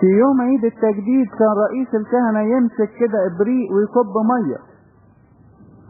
في 0.01 0.07
يوم 0.07 0.41
عيد 0.41 0.65
التجديد 0.65 1.27
كان 1.39 1.53
رئيس 1.67 1.95
الكهنة 1.95 2.41
يمسك 2.41 2.91
كده 3.01 3.27
إبريق 3.27 3.73
ويكب 3.73 4.15
مية. 4.33 4.59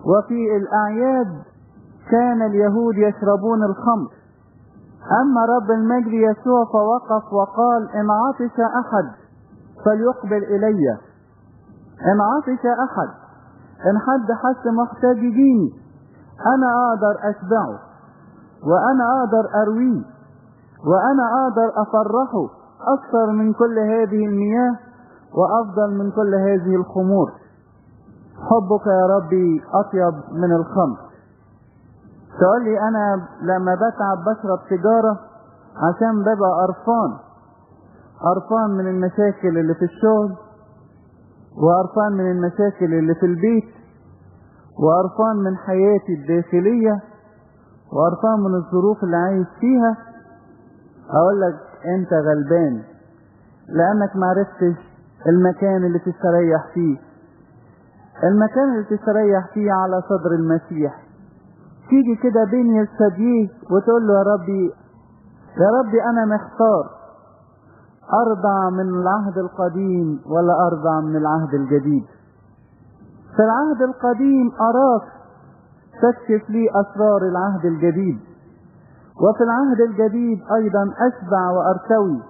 وفي 0.05 0.57
الأعياد 0.57 1.43
كان 2.11 2.43
اليهود 2.43 2.95
يشربون 2.97 3.65
الخمر. 3.65 4.11
أما 5.23 5.41
رب 5.57 5.71
المجد 5.71 6.13
يسوع 6.13 6.65
فوقف 6.73 7.33
وقال 7.33 7.83
إن 7.95 8.11
عطش 8.11 8.57
أحد 8.61 9.07
فليقبل 9.85 10.45
إلي. 10.55 10.99
إن 12.03 12.21
عطش 12.21 12.67
أحد 12.67 13.09
إن 13.91 13.99
حد 13.99 14.33
حس 14.33 14.67
محتاج 14.67 15.17
يجيني 15.17 15.71
أنا 16.47 16.69
أقدر 16.89 17.15
أشبعه 17.31 17.79
وأنا 18.65 19.05
أقدر 19.21 19.63
أرويه 19.63 20.03
وأنا 20.87 21.25
أقدر 21.43 21.69
أفرحه 21.83 22.45
أكثر 22.97 23.27
من 23.31 23.53
كل 23.53 23.79
هذه 23.79 24.27
المياه 24.27 24.77
وأفضل 25.35 25.95
من 25.99 26.11
كل 26.11 26.35
هذه 26.35 26.75
الخمور. 26.77 27.31
حبك 28.51 28.87
يا 28.87 29.07
ربي 29.17 29.63
أطيب 29.75 30.15
من 30.33 30.53
الخمر. 30.53 30.97
تقول 32.41 32.65
لي 32.65 32.81
أنا 32.89 33.27
لما 33.43 33.75
بتعب 33.75 34.19
بشرب 34.25 34.59
سيجارة 34.69 35.19
عشان 35.77 36.21
ببقى 36.23 36.51
قرفان 36.61 37.17
قرفان 38.21 38.71
من 38.71 38.87
المشاكل 38.89 39.59
اللي 39.59 39.75
في 39.75 39.85
الشغل 39.85 40.37
وقرفان 41.63 42.13
من 42.13 42.31
المشاكل 42.31 42.95
اللي 42.95 43.15
في 43.15 43.27
البيت 43.27 43.65
وقرفان 44.79 45.37
من 45.37 45.57
حياتي 45.57 46.13
الداخلية 46.21 47.01
وقرفان 47.93 48.41
من 48.41 48.55
الظروف 48.55 49.05
اللي 49.05 49.17
عايش 49.17 49.47
فيها. 49.61 49.97
أقول 51.11 51.41
لك 51.41 51.55
أنت 51.87 52.13
غلبان 52.13 52.83
لأنك 53.69 54.17
معرفتش 54.17 54.79
المكان 55.27 55.85
اللي 55.85 55.99
تستريح 55.99 56.67
فيه. 56.75 56.97
المكان 58.25 58.69
اللي 58.73 58.85
تستريح 58.97 59.47
فيه 59.55 59.73
على 59.73 60.03
صدر 60.03 60.31
المسيح. 60.35 61.03
تيجي 61.91 62.17
كده 62.23 62.45
بين 62.45 62.81
الثدييك 62.81 63.51
وتقول 63.71 64.07
له 64.07 64.15
يا 64.19 64.23
ربي 64.35 64.67
يا 65.61 65.69
ربي 65.81 66.03
أنا 66.03 66.25
محتار 66.35 66.85
ارضع 68.15 68.71
من 68.71 68.89
العهد 68.89 69.39
القديم 69.39 70.21
ولا 70.27 70.55
ارضع 70.67 71.01
من 71.01 71.17
العهد 71.17 71.55
الجديد. 71.55 72.05
في 73.37 73.43
العهد 73.43 73.83
القديم 73.83 74.51
أراك 74.61 75.03
تكشف 76.03 76.51
لي 76.51 76.69
أسرار 76.71 77.23
العهد 77.23 77.65
الجديد. 77.65 78.19
وفي 79.23 79.43
العهد 79.43 79.81
الجديد 79.81 80.39
أيضا 80.55 80.83
أشبع 80.83 81.51
وأرتوي 81.51 82.23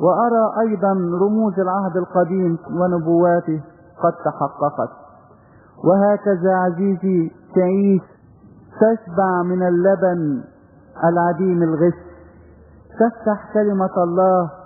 وأرى 0.00 0.68
أيضا 0.68 0.92
رموز 0.92 1.60
العهد 1.60 1.96
القديم 1.96 2.58
ونبواته 2.80 3.62
قد 4.02 4.12
تحققت. 4.24 4.90
وهكذا 5.84 6.54
عزيزي 6.54 7.30
تعيش 7.54 8.02
تشبع 8.80 9.42
من 9.42 9.62
اللبن 9.62 10.42
العديم 11.04 11.62
الغش. 11.62 11.94
تفتح 13.00 13.52
كلمة 13.54 14.02
الله 14.04 14.59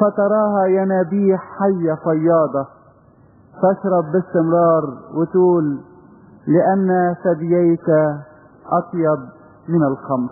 فتراها 0.00 0.66
ينابيع 0.66 1.36
حية 1.36 1.94
فياضة 2.04 2.66
تشرب 3.62 4.04
باستمرار 4.12 4.84
وتقول 5.14 5.80
لأن 6.46 7.14
ثدييك 7.24 7.88
أطيب 8.72 9.20
من 9.68 9.82
الخمر. 9.82 10.30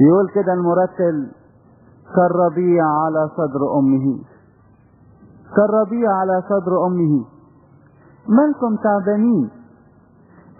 يقول 0.00 0.28
كده 0.34 0.52
المرتل 0.52 1.32
كالربيع 2.16 2.84
على 2.84 3.28
صدر 3.36 3.78
أمه. 3.78 4.18
كالربيع 5.56 6.12
على 6.12 6.42
صدر 6.48 6.86
أمه. 6.86 7.24
مالكم 8.28 8.76
تعبانين؟ 8.76 9.50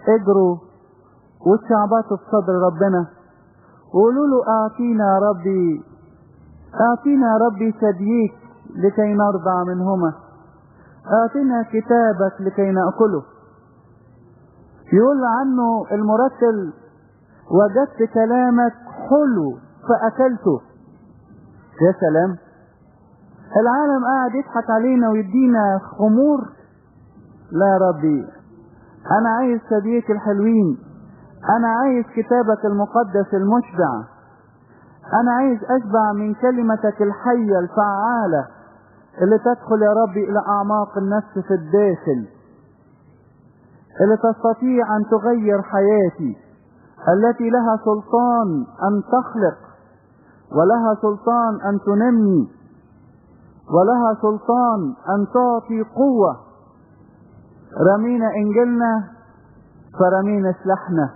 اجروا 0.09 0.57
وتشعبطوا 1.47 2.17
في 2.17 2.23
صدر 2.31 2.53
ربنا. 2.53 3.07
وقولوا 3.93 4.27
له 4.27 4.47
اعطينا 4.47 5.03
يا 5.13 5.19
ربي 5.29 5.90
اعطينا 6.79 7.27
يا 7.31 7.37
ربي 7.37 7.71
ثدييك 7.71 8.33
لكي 8.75 9.13
نرضع 9.13 9.63
منهما. 9.63 10.13
اعطينا 11.21 11.63
كتابك 11.63 12.41
لكي 12.41 12.71
نأكله. 12.71 13.23
يقول 14.93 15.25
عنه 15.25 15.85
المرتل 15.91 16.73
وجدت 17.51 18.13
كلامك 18.13 18.73
حلو 19.09 19.57
فأكلته. 19.87 20.61
يا 21.81 21.91
سلام. 21.99 22.37
العالم 23.61 24.05
قاعد 24.05 24.35
يضحك 24.35 24.69
علينا 24.69 25.09
ويدينا 25.09 25.79
خمور. 25.97 26.39
لا 27.51 27.77
ربي 27.87 28.27
أنا 29.11 29.29
عايز 29.29 29.61
ثدييك 29.69 30.11
الحلوين. 30.11 30.77
أنا 31.57 31.67
عايز 31.67 32.05
كتابك 32.05 32.65
المقدس 32.65 33.33
المشبع. 33.33 34.03
أنا 35.13 35.31
عايز 35.31 35.59
أشبع 35.63 36.11
من 36.13 36.33
كلمتك 36.33 37.01
الحية 37.01 37.59
الفعالة 37.59 38.47
اللي 39.21 39.37
تدخل 39.37 39.81
يا 39.81 39.93
ربي 40.03 40.23
إلى 40.29 40.39
أعماق 40.47 40.97
النفس 40.97 41.33
في 41.47 41.53
الداخل 41.53 42.27
اللي 44.01 44.17
تستطيع 44.17 44.95
أن 44.97 45.03
تغير 45.11 45.61
حياتي 45.61 46.37
التي 47.13 47.49
لها 47.49 47.77
سلطان 47.85 48.65
أن 48.87 49.01
تخلق 49.03 49.57
ولها 50.51 50.95
سلطان 51.01 51.61
أن 51.69 51.79
تنمي 51.85 52.51
ولها 53.69 54.13
سلطان 54.21 54.93
أن 55.09 55.27
تعطي 55.33 55.81
قوة. 55.95 56.37
رمينا 57.93 58.25
إنجيلنا 58.35 59.03
فرمينا 59.99 60.53
سلاحنا 60.63 61.09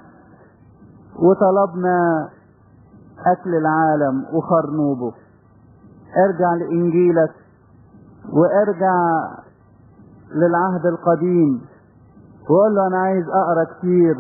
وطلبنا 1.20 2.30
أكل 3.26 3.56
العالم 3.56 4.26
وخرنوبه. 4.34 5.14
ارجع 6.26 6.54
لإنجيلك 6.54 7.34
وارجع 8.34 8.96
للعهد 10.36 10.86
القديم. 10.86 11.62
وقول 12.50 12.76
له 12.76 12.88
أنا 12.88 12.98
عايز 12.98 13.26
أقرأ 13.30 13.64
كتير 13.78 14.16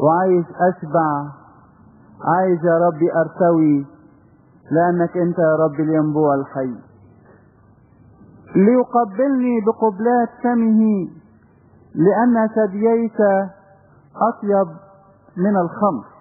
وعايز 0.00 0.44
اشبع 0.60 1.26
عايز 2.36 2.64
يا 2.64 2.78
ربي 2.86 3.08
أرتوي 3.20 3.86
لأنك 4.70 5.16
أنت 5.16 5.38
يا 5.38 5.56
ربي 5.64 5.82
الينبوع 5.82 6.34
الحي. 6.34 6.74
ليقبلني 8.56 9.60
بقبلات 9.66 10.28
فمه 10.42 11.08
لأن 11.94 12.48
ثدييك 12.56 13.20
أطيب 14.16 14.68
من 15.36 15.56
الخمر. 15.56 16.11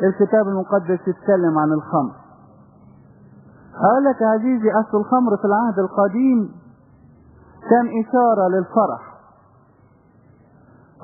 الكتاب 0.00 0.48
المقدس 0.48 1.08
يتكلم 1.08 1.58
عن 1.58 1.72
الخمر. 1.72 2.12
أقول 3.74 4.04
لك 4.04 4.22
عزيزي 4.22 4.70
أصل 4.72 4.98
الخمر 4.98 5.36
في 5.36 5.44
العهد 5.44 5.78
القديم 5.78 6.52
كان 7.70 7.86
إشارة 8.00 8.48
للفرح. 8.48 9.12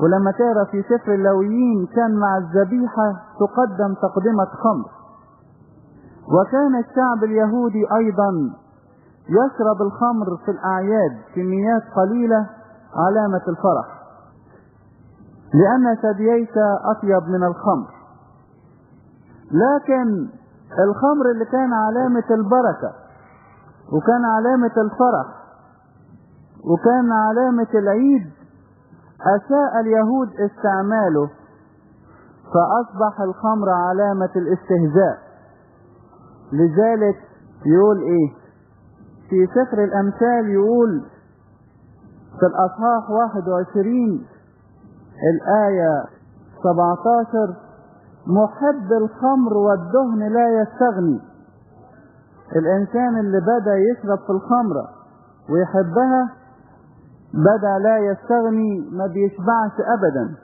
ولما 0.00 0.30
تقرا 0.30 0.64
في 0.64 0.82
سفر 0.82 1.14
اللويين 1.14 1.86
كان 1.86 2.14
مع 2.16 2.36
الذبيحة 2.36 3.12
تقدم 3.40 3.94
تقدمة 3.94 4.44
خمر. 4.44 4.90
وكان 6.28 6.76
الشعب 6.78 7.24
اليهودي 7.24 7.86
أيضا 7.96 8.30
يشرب 9.28 9.82
الخمر 9.82 10.36
في 10.44 10.50
الأعياد 10.50 11.12
كميات 11.34 11.82
قليلة 11.96 12.46
علامة 12.96 13.42
الفرح. 13.48 13.98
لأن 15.54 15.96
ثدييك 16.02 16.52
أطيب 16.84 17.28
من 17.28 17.44
الخمر. 17.44 17.97
لكن 19.52 20.28
الخمر 20.84 21.30
اللي 21.30 21.44
كان 21.44 21.72
علامة 21.72 22.24
البركة 22.30 22.92
وكان 23.92 24.24
علامة 24.24 24.72
الفرح 24.76 25.26
وكان 26.64 27.12
علامة 27.12 27.68
العيد 27.74 28.30
أساء 29.20 29.80
اليهود 29.80 30.28
استعماله 30.40 31.30
فأصبح 32.54 33.20
الخمر 33.20 33.70
علامة 33.70 34.30
الاستهزاء. 34.36 35.18
لذلك 36.52 37.16
يقول 37.66 38.02
إيه؟ 38.02 38.28
في 39.30 39.46
سفر 39.46 39.84
الأمثال 39.84 40.50
يقول 40.50 41.02
في 42.40 42.46
الأصحاح 42.46 43.10
21 43.10 44.26
الآية 45.34 46.04
17 46.62 47.56
محب 48.28 48.92
الخمر 48.92 49.56
والدهن 49.56 50.32
لا 50.32 50.48
يستغني. 50.60 51.20
الإنسان 52.56 53.18
اللي 53.18 53.40
بدأ 53.40 53.74
يشرب 53.76 54.18
في 54.26 54.30
الخمرة 54.30 54.88
ويحبها 55.50 56.28
بدأ 57.34 57.78
لا 57.78 57.98
يستغني 57.98 58.88
ما 58.92 59.06
بيشبعش 59.06 59.72
أبدا 59.98 60.34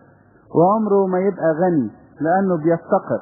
وعمره 0.54 1.06
ما 1.06 1.18
يبقى 1.18 1.52
غني 1.52 1.90
لأنه 2.20 2.56
بيفتقر 2.56 3.20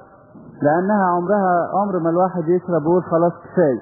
لأنها 0.62 1.04
عمرها 1.16 1.68
عمر 1.80 1.98
ما 1.98 2.10
الواحد 2.10 2.48
يشرب 2.48 2.86
ويقول 2.86 3.02
خلاص 3.04 3.32
كفاية. 3.32 3.80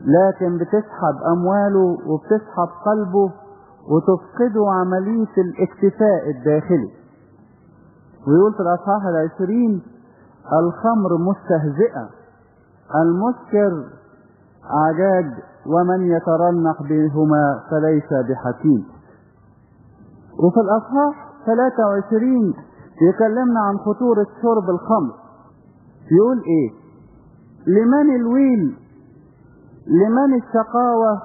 لكن 0.00 0.58
بتسحب 0.58 1.16
أمواله 1.32 1.98
وبتسحب 2.06 2.68
قلبه 2.86 3.32
وتفقده 3.90 4.70
عملية 4.70 5.34
الاكتفاء 5.38 6.30
الداخلي. 6.30 6.90
ويقول 8.26 8.52
في 8.54 8.60
الأصحاح 8.60 9.02
العشرين 9.06 9.82
الخمر 10.52 11.18
مستهزئة 11.18 12.08
المسكر 12.94 13.84
عجاج 14.64 15.26
ومن 15.66 16.02
يترنح 16.02 16.82
بهما 16.82 17.60
فليس 17.70 18.08
بحكيم. 18.28 18.84
وفي 20.38 20.60
الأصحاح 20.60 21.28
23 21.46 22.54
يكلمنا 23.08 23.60
عن 23.60 23.78
خطورة 23.78 24.26
شرب 24.42 24.70
الخمر. 24.70 25.14
يقول 26.12 26.38
إيه؟ 26.38 26.70
لمن 27.66 28.16
الويل؟ 28.16 28.76
لمن 29.86 30.34
الشقاوة؟ 30.34 31.22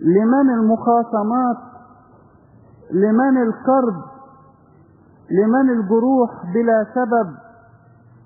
لمن 0.00 0.50
المخاصمات؟ 0.50 1.56
لمن 2.90 3.42
الكرب؟ 3.42 4.11
لمن 5.38 5.70
الجروح 5.70 6.30
بلا 6.54 6.86
سبب؟ 6.94 7.28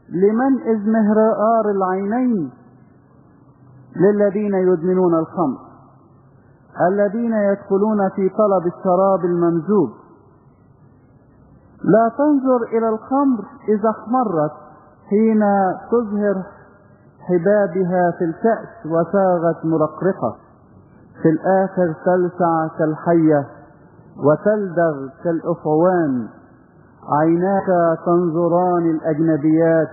لمن 0.08 0.52
ازمهرار 0.76 1.70
العينين؟ 1.70 2.50
للذين 3.96 4.54
يدمنون 4.54 5.14
الخمر. 5.14 5.58
الذين 6.88 7.32
يدخلون 7.32 8.08
في 8.08 8.28
طلب 8.28 8.66
الشراب 8.66 9.24
الممزوج 9.24 9.90
لا 11.84 12.10
تنظر 12.18 12.78
إلى 12.78 12.88
الخمر 12.88 13.44
إذا 13.68 13.90
احمرت 13.90 14.52
حين 15.10 15.40
تظهر 15.90 16.42
حبابها 17.20 18.10
في 18.18 18.24
الكأس 18.24 18.86
وساغت 18.86 19.64
مرقرقة. 19.64 20.36
في 21.22 21.28
الآخر 21.28 21.94
تلسع 22.04 22.68
كالحية 22.78 23.46
وتلدغ 24.24 25.08
كالأفعوان 25.24 26.28
عيناك 27.12 27.98
تنظران 28.06 28.90
الأجنبيات 28.90 29.88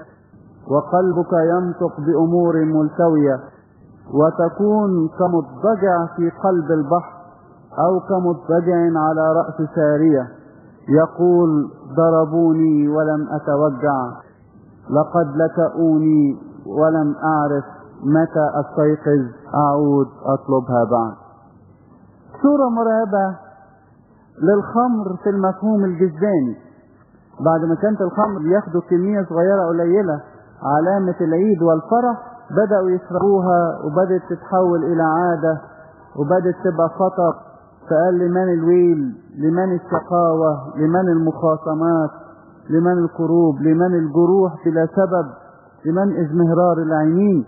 وقلبك 0.68 1.34
ينطق 1.34 2.00
بأمور 2.00 2.66
ملتوية 2.66 3.40
وتكون 4.14 5.10
كمضجع 5.20 6.06
في 6.16 6.30
قلب 6.30 6.72
البحر 6.72 7.14
أو 7.80 8.00
كمضجع 8.00 9.00
على 9.00 9.22
رأس 9.34 9.70
سارية 9.76 10.28
يقول 10.90 11.72
ضربوني 11.98 12.88
ولم 12.90 13.28
أتوجع 13.32 14.08
لقد 14.90 15.28
لكؤوني 15.36 16.38
ولم 16.66 17.16
أعرف 17.24 17.64
متى 18.04 18.46
أستيقظ 18.60 19.24
أعود 19.56 20.08
أطلبها 20.26 20.84
بعد 20.92 21.14
صورة 22.44 22.70
مرعبة 22.70 23.36
للخمر 24.42 25.18
في 25.24 25.30
المفهوم 25.30 25.86
الجزاني 25.86 26.63
بعد 27.40 27.62
ما 27.70 27.76
كانت 27.76 28.02
الخمر 28.02 28.42
ياخدوا 28.48 28.82
كمية 28.90 29.26
صغيرة 29.30 29.66
قليلة 29.68 30.22
علامة 30.64 31.16
العيد 31.22 31.62
والفرح 31.62 32.18
بدأوا 32.52 32.90
يشربوها 32.90 33.80
وبدأت 33.86 34.22
تتحول 34.30 34.84
إلى 34.84 35.04
عادة 35.04 35.62
وبدأت 36.20 36.56
تبقى 36.64 36.90
خطر. 36.90 37.34
فقال 37.90 38.20
لمن 38.20 38.54
الويل 38.54 39.16
لمن 39.38 39.74
الشقاوة 39.76 40.78
لمن 40.78 41.10
المخاصمات 41.10 42.10
لمن 42.70 42.98
الكروب 43.04 43.62
لمن 43.62 43.96
الجروح 43.96 44.54
بلا 44.66 44.86
سبب 44.86 45.26
لمن 45.86 46.26
إزمهرار 46.26 46.78
العينين. 46.78 47.46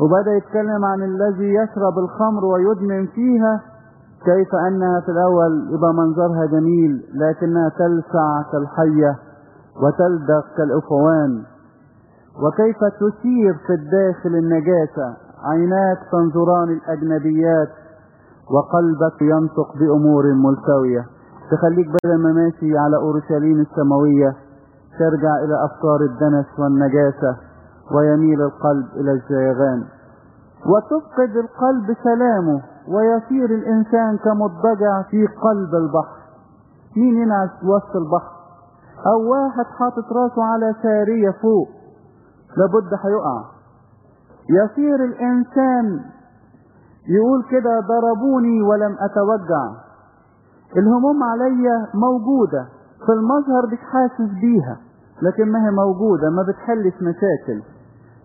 وبدأ 0.00 0.32
يتكلم 0.32 0.84
عن 0.84 1.02
الذي 1.02 1.54
يشرب 1.54 1.98
الخمر 1.98 2.44
ويدمن 2.44 3.06
فيها 3.06 3.60
كيف 4.24 4.54
أنها 4.68 5.00
في 5.00 5.10
الأول 5.10 5.74
يبقى 5.74 5.94
منظرها 5.94 6.46
جميل 6.46 7.04
لكنها 7.14 7.68
تلسع 7.68 8.42
كالحية 8.52 9.16
وتلدغ 9.82 10.42
كالأفوان 10.56 11.42
وكيف 12.42 12.76
تثير 12.84 13.54
في 13.66 13.72
الداخل 13.72 14.34
النجاسة 14.36 15.16
عيناك 15.44 15.98
تنظران 16.12 16.68
الأجنبيات 16.68 17.68
وقلبك 18.50 19.22
ينطق 19.22 19.76
بأمور 19.78 20.24
ملتوية. 20.34 21.04
تخليك 21.52 21.86
بدل 21.88 22.16
ما 22.22 22.32
ماشي 22.32 22.78
على 22.78 22.96
أورشليم 22.96 23.60
السماوية 23.60 24.30
ترجع 24.98 25.34
إلى 25.44 25.54
أفكار 25.64 26.00
الدنس 26.00 26.46
والنجاسة 26.58 27.36
ويميل 27.94 28.42
القلب 28.42 28.86
إلى 28.96 29.12
الزيغان. 29.12 29.84
وتفقد 30.66 31.36
القلب 31.36 31.96
سلامه. 32.04 32.60
ويصير 32.94 33.50
الإنسان 33.54 34.16
كمضجع 34.24 35.02
في 35.10 35.26
قلب 35.26 35.74
البحر. 35.74 36.20
مين 36.96 37.22
ينعس 37.22 37.50
وسط 37.64 37.96
البحر؟ 37.96 38.32
أو 39.06 39.30
واحد 39.30 39.64
حاطط 39.78 40.12
راسه 40.12 40.44
على 40.44 40.74
سارية 40.82 41.30
فوق. 41.30 41.68
لابد 42.56 42.92
هيقع 43.04 43.44
يصير 44.50 45.04
الإنسان 45.04 46.00
يقول 47.08 47.44
كده 47.50 47.80
ضربوني 47.80 48.62
ولم 48.62 48.96
أتوجع. 49.00 49.64
الهموم 50.76 51.22
عليا 51.22 51.86
موجودة. 51.94 52.66
في 53.06 53.12
المظهر 53.12 53.66
مش 53.72 53.78
حاسس 53.92 54.30
بيها 54.40 54.76
لكن 55.22 55.52
ما 55.52 55.66
هي 55.66 55.70
موجودة 55.70 56.30
ما 56.30 56.42
بتحلش 56.42 56.94
مشاكل. 57.02 57.62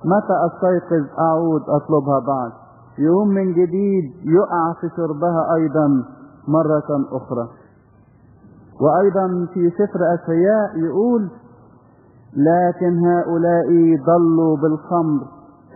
متى 0.05 0.35
أستيقظ؟ 0.47 1.05
أعود 1.19 1.61
أطلبها 1.61 2.19
بعد. 2.19 2.64
يوم 2.97 3.27
من 3.27 3.53
جديد 3.53 4.03
يقع 4.25 4.73
في 4.81 4.89
شربها 4.97 5.55
أيضا 5.55 5.87
مرة 6.47 7.17
أخرى. 7.17 7.47
وأيضا 8.81 9.47
في 9.53 9.69
سفر 9.69 9.99
اشعياء 10.13 10.77
يقول 10.77 11.29
لكن 12.35 13.05
هؤلاء 13.05 13.69
ضلوا 14.05 14.57
بالخمر 14.57 15.21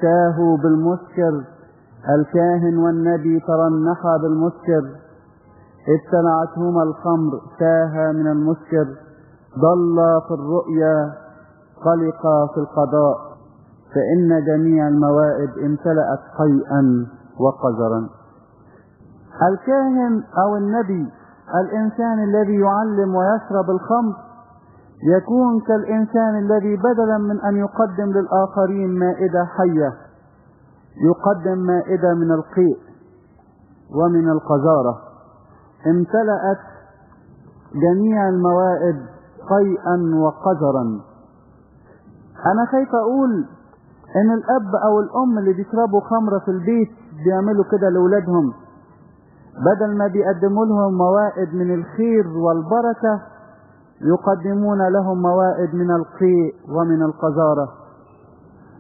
تاهوا 0.01 0.57
بالمسكر. 0.57 1.43
الكاهن 2.15 2.77
والنبي 2.77 3.39
ترنحا 3.39 4.17
بالمسكر. 4.21 4.83
ابتلعتهما 5.89 6.83
الخمر 6.83 7.41
تاه 7.59 8.11
من 8.11 8.27
المسكر. 8.27 8.87
ضل 9.59 10.21
في 10.27 10.33
الرؤيا 10.33 11.13
قلق 11.85 12.21
في 12.53 12.59
القضاء. 12.59 13.28
فإن 13.93 14.45
جميع 14.45 14.87
الموائد 14.87 15.49
امتلأت 15.49 16.19
قيئا 16.37 17.07
وقذرا. 17.39 18.09
الكاهن 19.51 20.23
أو 20.43 20.55
النبي 20.55 21.11
الإنسان 21.55 22.23
الذي 22.23 22.59
يعلم 22.59 23.15
ويشرب 23.15 23.69
الخمر 23.69 24.15
يكون 25.03 25.61
كالإنسان 25.61 26.37
الذي 26.37 26.75
بدلا 26.75 27.17
من 27.17 27.41
أن 27.41 27.55
يقدم 27.57 28.11
للآخرين 28.11 28.99
مائدة 28.99 29.45
حية 29.45 29.93
يقدم 31.09 31.57
مائدة 31.59 32.13
من 32.13 32.31
القيء 32.31 32.77
ومن 33.95 34.29
القذارة. 34.29 34.97
امتلأت 35.87 36.59
جميع 37.75 38.29
الموائد 38.29 38.95
قيئا 39.49 40.15
وقذرا. 40.15 40.83
أنا 42.45 42.65
خايف 42.71 42.89
أقول 42.95 43.45
إن 44.15 44.31
الأب 44.31 44.75
أو 44.85 44.99
الأم 44.99 45.37
اللي 45.37 45.53
بيشربوا 45.53 46.01
خمرة 46.01 46.39
في 46.39 46.51
البيت 46.51 46.89
بيعملوا 47.25 47.63
كده 47.71 47.89
لأولادهم. 47.89 48.53
بدل 49.65 49.97
ما 49.97 50.07
بيقدموا 50.07 50.65
لهم 50.65 50.93
موائد 50.97 51.55
من 51.55 51.73
الخير 51.73 52.27
والبركة 52.27 53.21
يقدمون 54.01 54.87
لهم 54.87 55.21
موائد 55.21 55.75
من 55.75 55.91
القيء 55.91 56.53
ومن 56.69 57.01
القذارة. 57.03 57.67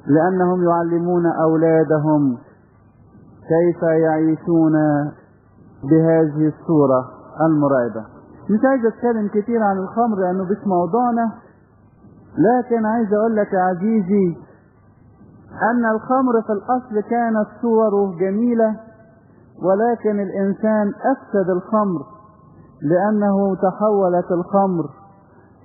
لأنهم 0.07 0.63
يعلمون 0.63 1.25
أولادهم 1.25 2.37
كيف 3.49 3.83
يعيشون 3.83 4.73
بهذه 5.83 6.47
الصورة 6.47 7.05
المرعبة. 7.45 8.05
مش 8.49 8.59
عايز 8.65 8.85
أتكلم 8.85 9.27
كتير 9.27 9.63
عن 9.63 9.77
الخمر 9.77 10.17
لأنه 10.19 10.43
مش 10.43 10.67
موضوعنا 10.67 11.31
لكن 12.37 12.85
عايز 12.85 13.13
أقول 13.13 13.35
لك 13.35 13.53
يا 13.53 13.59
عزيزي 13.59 14.37
أن 15.71 15.85
الخمر 15.95 16.41
في 16.41 16.51
الأصل 16.53 17.09
كانت 17.09 17.47
صوره 17.61 18.15
جميلة 18.19 18.75
ولكن 19.63 20.19
الإنسان 20.19 20.87
أفسد 20.87 21.49
الخمر 21.49 22.01
لأنه 22.81 23.55
تحولت 23.55 24.31
الخمر 24.31 24.85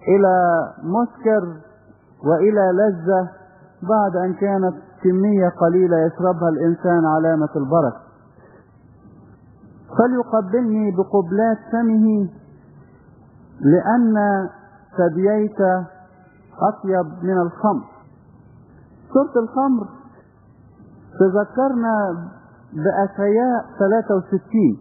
إلى 0.09 0.35
مسكر 0.83 1.43
وإلى 2.25 2.73
لذة 2.73 3.29
بعد 3.83 4.17
أن 4.17 4.35
كانت 4.35 4.75
كمية 5.03 5.49
قليلة 5.49 5.97
يشربها 5.99 6.49
الإنسان 6.49 7.07
علامة 7.07 7.49
البركة. 7.57 8.01
فليقبلني 9.99 10.91
بقبلات 10.91 11.59
فمه 11.73 12.29
لأن 13.61 14.15
ثدييك 14.99 15.61
أطيب 16.63 17.25
من 17.25 17.39
الخمر. 17.41 17.94
سورة 19.15 19.45
الخمر. 19.45 19.87
تذكرنا 21.21 21.95
بأشعياء 22.73 23.65
63 23.79 24.79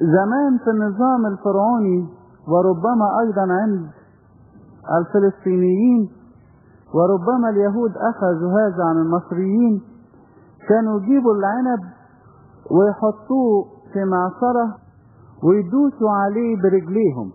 زمان 0.00 0.58
في 0.64 0.70
النظام 0.70 1.26
الفرعوني 1.26 2.08
وربما 2.48 3.20
أيضا 3.20 3.52
عند 3.52 3.86
الفلسطينيين 4.98 6.10
وربما 6.94 7.48
اليهود 7.48 7.92
أخذوا 7.96 8.52
هذا 8.60 8.84
عن 8.84 8.96
المصريين 8.96 9.82
كانوا 10.68 11.00
يجيبوا 11.00 11.34
العنب 11.34 11.80
ويحطوه 12.70 13.64
في 13.92 14.04
معصرة 14.04 14.76
ويدوسوا 15.44 16.10
عليه 16.10 16.56
برجليهم 16.62 17.30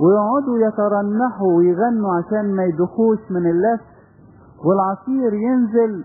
ويقعدوا 0.00 0.58
يترنحوا 0.58 1.52
ويغنوا 1.56 2.14
عشان 2.14 2.54
ما 2.56 2.64
يدخوش 2.64 3.18
من 3.30 3.50
اللف 3.50 3.80
والعصير 4.64 5.32
ينزل 5.34 6.04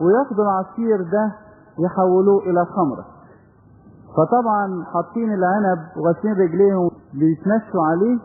وياخدوا 0.00 0.44
العصير 0.44 1.02
ده 1.12 1.32
يحولوه 1.78 2.42
إلى 2.42 2.64
خمرة. 2.64 3.04
فطبعا 4.16 4.84
حاطين 4.92 5.34
العنب 5.34 5.78
وغاسلين 5.96 6.34
رجليهم 6.34 6.90
بيتمشوا 7.14 7.84
عليه 7.86 8.18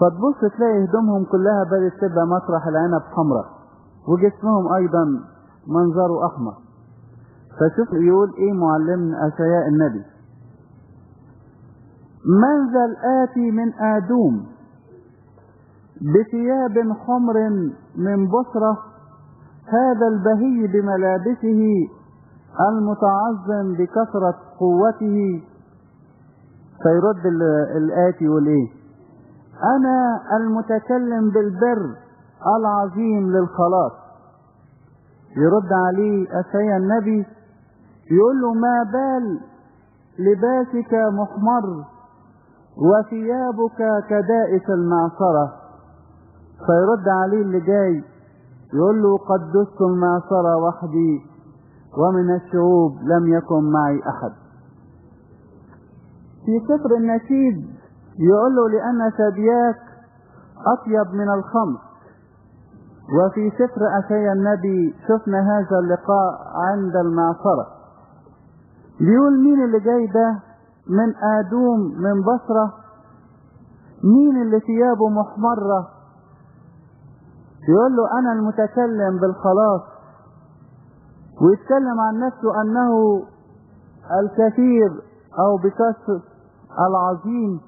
فتبص 0.00 0.54
تلاقي 0.56 0.84
هدومهم 0.84 1.24
كلها 1.24 1.64
بدأت 1.64 1.92
تبقى 2.00 2.26
مطرح 2.26 2.66
العنب 2.66 3.02
حمراء 3.16 3.46
وجسمهم 4.08 4.72
أيضا 4.74 5.04
منظره 5.66 6.26
أحمر. 6.26 6.54
فشوف 7.58 7.92
يقول 7.92 8.32
إيه 8.38 8.52
معلمنا 8.52 9.16
أشياء 9.28 9.68
النبي. 9.68 10.02
من 12.42 12.72
ذا 12.72 12.84
الآتي 12.84 13.50
من 13.50 13.72
آدوم 13.74 14.46
بثياب 16.00 16.92
حمر 17.06 17.34
من 17.96 18.26
بصرة 18.28 18.91
هذا 19.72 20.06
البهي 20.08 20.66
بملابسه 20.66 21.62
المتعظم 22.70 23.72
بكثرة 23.78 24.34
قوته. 24.60 25.42
فيرد 26.82 27.26
الآتي 27.76 28.24
يقول 28.24 28.46
إيه 28.46 28.68
أنا 29.76 30.20
المتكلم 30.36 31.30
بالبر 31.30 31.94
العظيم 32.58 33.30
للخلاص. 33.30 33.92
يرد 35.36 35.72
عليه 35.86 36.26
أشياء 36.40 36.76
النبي 36.76 37.26
يقول 38.10 38.40
له 38.40 38.52
ما 38.54 38.82
بال 38.92 39.40
لباسك 40.18 40.94
محمر 40.94 41.84
وثيابك 42.76 44.04
كدائس 44.08 44.70
المعصرة. 44.70 45.52
فيرد 46.66 47.08
عليه 47.08 47.42
اللي 47.42 47.60
جاي 47.60 48.04
يقول 48.74 49.02
له 49.02 49.18
قد 49.18 49.40
دست 49.52 49.80
المعصرة 49.80 50.56
وحدي 50.56 51.20
ومن 51.98 52.34
الشعوب 52.34 52.92
لم 53.02 53.34
يكن 53.34 53.70
معي 53.72 54.00
أحد. 54.08 54.32
في 56.46 56.60
سفر 56.68 56.94
النشيد 56.96 57.56
يقول 58.18 58.56
له 58.56 58.68
لأن 58.68 59.10
ثدياك 59.10 59.78
أطيب 60.66 61.14
من 61.14 61.28
الخمر. 61.30 61.78
وفي 63.18 63.50
سفر 63.50 63.82
أشياء 64.04 64.32
النبي 64.32 64.94
شفنا 65.08 65.40
هذا 65.40 65.78
اللقاء 65.78 66.30
عند 66.54 66.96
المعصرة. 66.96 67.66
بيقول 69.00 69.40
مين 69.44 69.64
اللي 69.64 69.80
جاي 69.80 70.06
ده؟ 70.06 70.38
من 70.88 71.14
آدوم 71.38 71.80
من 71.80 72.20
بصرة؟ 72.22 72.72
مين 74.04 74.42
اللي 74.42 74.60
ثيابه 74.60 75.08
محمرة؟ 75.08 75.88
يقول 77.68 77.96
له 77.96 78.18
أنا 78.18 78.32
المتكلم 78.32 79.18
بالخلاص. 79.20 79.82
ويتكلم 81.42 82.00
عن 82.00 82.18
نفسه 82.18 82.60
أنه 82.62 83.22
الكثير 84.20 84.90
أو 85.38 85.56
بكثر 85.56 86.20
العظيم. 86.88 87.60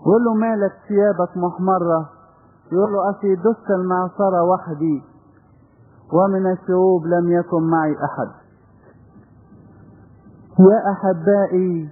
يقول 0.00 0.24
له 0.24 0.34
مالك 0.34 0.72
ثيابك 0.88 1.36
محمرة؟ 1.36 2.08
يقول 2.72 2.92
له 2.92 3.10
أخي 3.10 3.34
دست 3.34 3.70
المعصرة 3.70 4.42
وحدي 4.42 5.02
ومن 6.12 6.52
الشعوب 6.52 7.06
لم 7.06 7.32
يكن 7.32 7.62
معي 7.70 7.92
أحد. 8.04 8.28
يا 10.60 10.92
أحبائي 10.92 11.90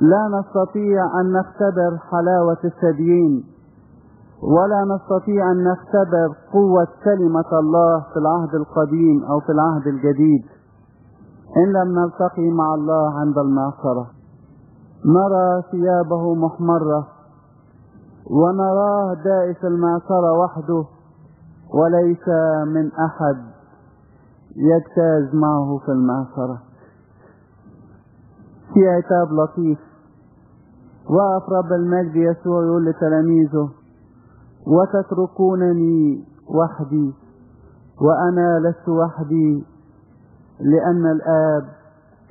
لا 0.00 0.38
نستطيع 0.38 1.20
أن 1.20 1.32
نختبر 1.32 1.98
حلاوة 2.10 2.58
الثديين 2.64 3.44
ولا 4.42 4.84
نستطيع 4.94 5.52
أن 5.52 5.64
نختبر 5.64 6.28
قوة 6.52 6.86
كلمة 7.04 7.58
الله 7.58 8.00
في 8.12 8.18
العهد 8.18 8.54
القديم 8.54 9.24
أو 9.24 9.40
في 9.40 9.52
العهد 9.52 9.86
الجديد. 9.86 10.44
إن 11.56 11.72
لم 11.72 11.98
نلتقي 11.98 12.50
مع 12.50 12.74
الله 12.74 13.18
عند 13.18 13.38
المعصرة. 13.38 14.06
نرى 15.04 15.62
ثيابه 15.70 16.34
محمرة. 16.34 17.06
ونراه 18.30 19.14
دائس 19.24 19.64
المعصرة 19.64 20.32
وحده. 20.32 20.84
وليس 21.74 22.28
من 22.66 22.92
أحد 22.92 23.36
يجتاز 24.56 25.34
معه 25.34 25.78
في 25.78 25.92
المعصرة. 25.92 26.58
في 28.74 28.88
عتاب 28.88 29.32
لطيف. 29.32 29.78
وقف 31.10 31.48
رب 31.52 31.72
المجد 31.72 32.16
يسوع 32.16 32.64
يقول 32.64 32.86
لتلاميذه. 32.86 33.68
وتتركونني 34.66 36.24
وحدي 36.48 37.14
وأنا 38.00 38.58
لست 38.58 38.88
وحدي 38.88 39.64
لأن 40.60 41.06
الآب 41.06 41.64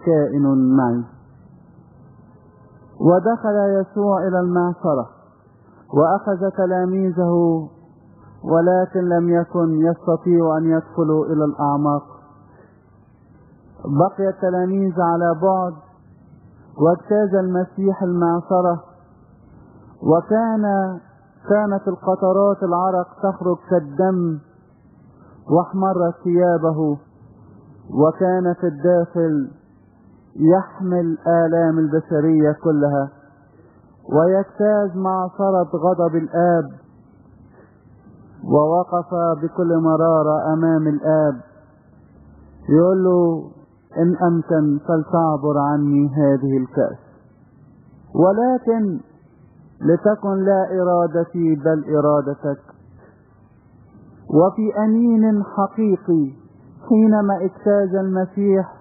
كائن 0.06 0.76
معي. 0.78 1.04
ودخل 3.00 3.56
يسوع 3.82 4.28
إلى 4.28 4.40
المعصرة 4.40 5.10
وأخذ 5.94 6.50
تلاميذه 6.58 7.68
ولكن 8.44 9.00
لم 9.10 9.30
يكن 9.30 9.82
يستطيع 9.82 10.58
أن 10.58 10.66
يدخلوا 10.66 11.26
إلى 11.26 11.46
الأعماق. 11.46 12.04
بقي 13.86 14.30
التلاميذ 14.30 15.02
على 15.02 15.40
بعد 15.42 15.74
واجتاز 16.78 17.36
المسيح 17.36 18.04
المعصرة 18.04 18.84
وكان 20.04 20.64
كانت 21.50 21.88
القطرات 21.88 22.64
العرق 22.64 23.08
تخرج 23.24 23.58
كالدم 23.70 24.40
واحمرت 25.50 26.16
ثيابه 26.24 26.98
وكان 27.90 28.54
في 28.54 28.68
الداخل 28.68 29.52
يحمل 30.36 31.18
آلام 31.28 31.80
البشرية 31.80 32.52
كلها 32.64 33.10
ويجتاز 34.14 34.98
معصرة 34.98 35.70
غضب 35.76 36.16
الآب 36.16 36.66
ووقف 38.44 39.10
بكل 39.44 39.78
مرارة 39.78 40.54
أمام 40.54 40.88
الآب. 40.88 41.42
يقول 42.70 43.04
له 43.04 43.52
إن 43.98 44.16
أمكن 44.28 44.80
فلتعبر 44.88 45.58
عني 45.58 46.10
هذه 46.10 46.58
الكأس. 46.58 46.98
ولكن 48.16 49.00
لتكن 49.86 50.36
لا 50.46 50.62
إرادتي 50.82 51.56
بل 51.56 51.84
إرادتك. 51.96 52.62
وفي 54.30 54.78
أنين 54.86 55.44
حقيقي 55.44 56.34
حينما 56.90 57.36
اجتاز 57.42 57.96
المسيح 57.96 58.74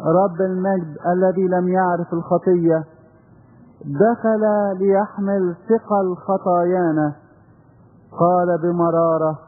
رب 0.00 0.40
المجد 0.40 0.96
الذي 1.12 1.48
لم 1.48 1.68
يعرف 1.68 2.12
الخطية 2.12 2.84
دخل 3.84 4.42
ليحمل 4.78 5.56
ثقل 5.68 6.16
خطايانا. 6.16 7.12
قال 8.20 8.58
بمرارة 8.62 9.38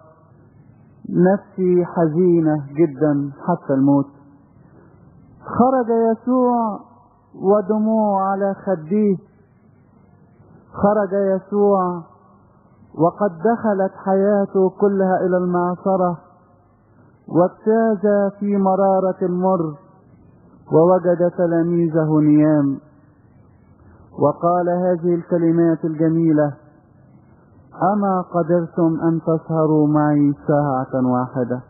نفسي 1.11 1.85
حزينة 1.85 2.57
جدا 2.79 3.31
حتى 3.47 3.75
الموت. 3.75 4.07
خرج 5.59 5.89
يسوع 6.13 6.81
ودموع 7.35 8.31
على 8.31 8.55
خديه 8.55 9.17
خرج 10.83 11.13
يسوع 11.13 12.03
وقد 12.99 13.31
دخلت 13.39 13.93
حياته 14.05 14.71
كلها 14.81 15.17
إلى 15.27 15.37
المعصرة 15.37 16.19
واجتاز 17.29 18.33
في 18.41 18.57
مرارة 18.57 19.19
المر 19.23 19.75
ووجد 20.73 21.31
تلاميذه 21.39 22.21
نيام. 22.21 22.79
وقال 24.19 24.69
هذه 24.69 25.15
الكلمات 25.15 25.85
الجميلة 25.85 26.53
أما 27.93 28.21
قدرتم 28.35 29.01
أن 29.09 29.21
تسهروا 29.21 29.87
معي 29.89 30.33
ساعة 30.47 31.13
واحدة؟ 31.13 31.61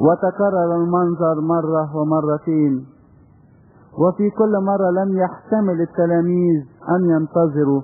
وتكرر 0.00 0.76
المنظر 0.76 1.40
مرة 1.40 1.96
ومرتين. 1.96 2.86
وفي 3.98 4.30
كل 4.30 4.52
مرة 4.64 4.90
لم 4.90 5.18
يحتمل 5.18 5.80
التلاميذ 5.80 6.73
أن 6.88 7.04
ينتظروا. 7.10 7.82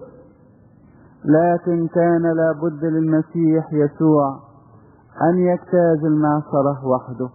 لكن 1.25 1.89
كان 1.89 2.23
لابد 2.23 2.85
للمسيح 2.85 3.73
يسوع 3.73 4.39
أن 5.23 5.39
يجتاز 5.39 6.05
المعصرة 6.05 6.87
وحده. 6.87 7.29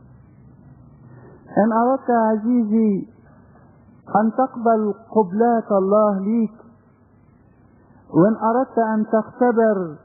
إن 1.58 1.72
أردت 1.74 2.10
عزيزي 2.10 3.08
أن 4.16 4.32
تقبل 4.32 4.94
قبلات 5.12 5.72
الله 5.72 6.20
ليك 6.20 6.66
وإن 8.14 8.36
أردت 8.36 8.78
أن 8.78 9.06
تختبر 9.06 9.96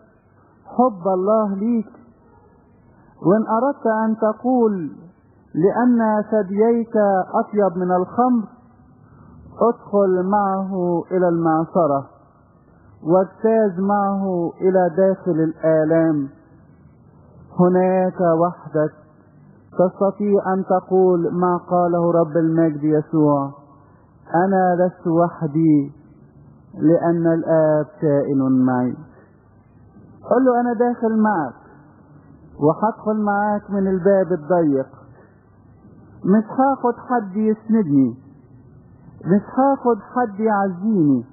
حب 0.67 1.09
الله 1.09 1.55
ليك 1.55 1.93
وإن 3.27 3.47
أردت 3.49 3.87
أن 3.87 4.17
تقول 4.17 4.91
لأن 5.55 6.23
ثدييك 6.31 6.97
أطيب 7.35 7.79
من 7.79 7.93
الخمر 7.93 8.49
ادخل 9.59 10.29
معه 10.29 11.03
إلى 11.11 11.29
المعصرة 11.29 12.07
واجتاز 13.03 13.81
معه 13.81 14.53
إلى 14.61 14.91
داخل 14.97 15.41
الآلام. 15.41 16.29
هناك 17.61 18.21
وحدك 18.21 18.93
تستطيع 19.73 20.53
أن 20.55 20.65
تقول 20.65 21.35
ما 21.35 21.57
قاله 21.57 22.13
رب 22.13 22.37
المجد 22.37 22.85
يسوع. 22.85 23.51
أنا 24.35 24.77
لست 24.87 25.07
وحدي 25.07 25.93
لأن 26.75 27.27
الآب 27.27 27.87
كائن 28.01 28.65
معي. 28.67 28.97
قل 30.31 30.45
له 30.45 30.61
أنا 30.61 30.73
داخل 30.73 31.23
معك 31.23 31.55
وهدخل 32.61 33.23
معاك 33.25 33.71
من 33.71 33.89
الباب 33.89 34.33
الضيق. 34.33 34.89
مش 36.25 36.45
هاخد 36.45 36.95
حد 37.09 37.37
يسندني. 37.37 38.30
مش 39.25 39.43
هاخد 39.59 39.99
حد 40.15 40.41
يعزيني 40.41 41.25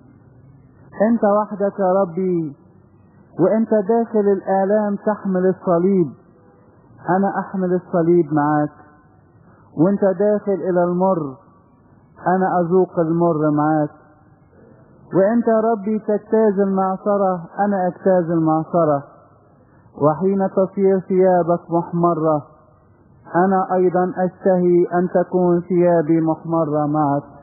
أنت 1.11 1.23
وحدك 1.23 1.79
يا 1.79 1.93
ربي 2.01 2.55
وأنت 3.39 3.69
داخل 3.69 4.19
الآلام 4.19 4.95
تحمل 4.95 5.45
الصليب. 5.45 6.07
أنا 7.09 7.39
أحمل 7.39 7.73
الصليب 7.73 8.33
معاك 8.33 8.71
وأنت 9.77 10.01
داخل 10.19 10.53
إلى 10.69 10.83
المر. 10.83 11.35
أنا 12.27 12.59
أذوق 12.59 12.99
المر 12.99 13.51
معاك. 13.51 13.89
وأنت 15.15 15.47
يا 15.47 15.59
ربي 15.59 15.99
تجتاز 15.99 16.59
المعصرة 16.59 17.45
أنا 17.59 17.88
أجتاز 17.88 18.31
المعصرة. 18.31 19.03
وحين 20.01 20.49
تصير 20.49 20.99
ثيابك 20.99 21.71
محمرة 21.71 22.41
أنا 23.35 23.75
أيضا 23.75 24.13
أشتهي 24.17 24.85
أن 24.99 25.07
تكون 25.13 25.61
ثيابي 25.61 26.21
محمرة 26.21 26.85
معك. 26.85 27.36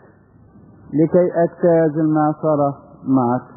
لكي 0.93 1.27
اجتاز 1.45 1.99
المعصرة 1.99 2.77
معك. 3.05 3.54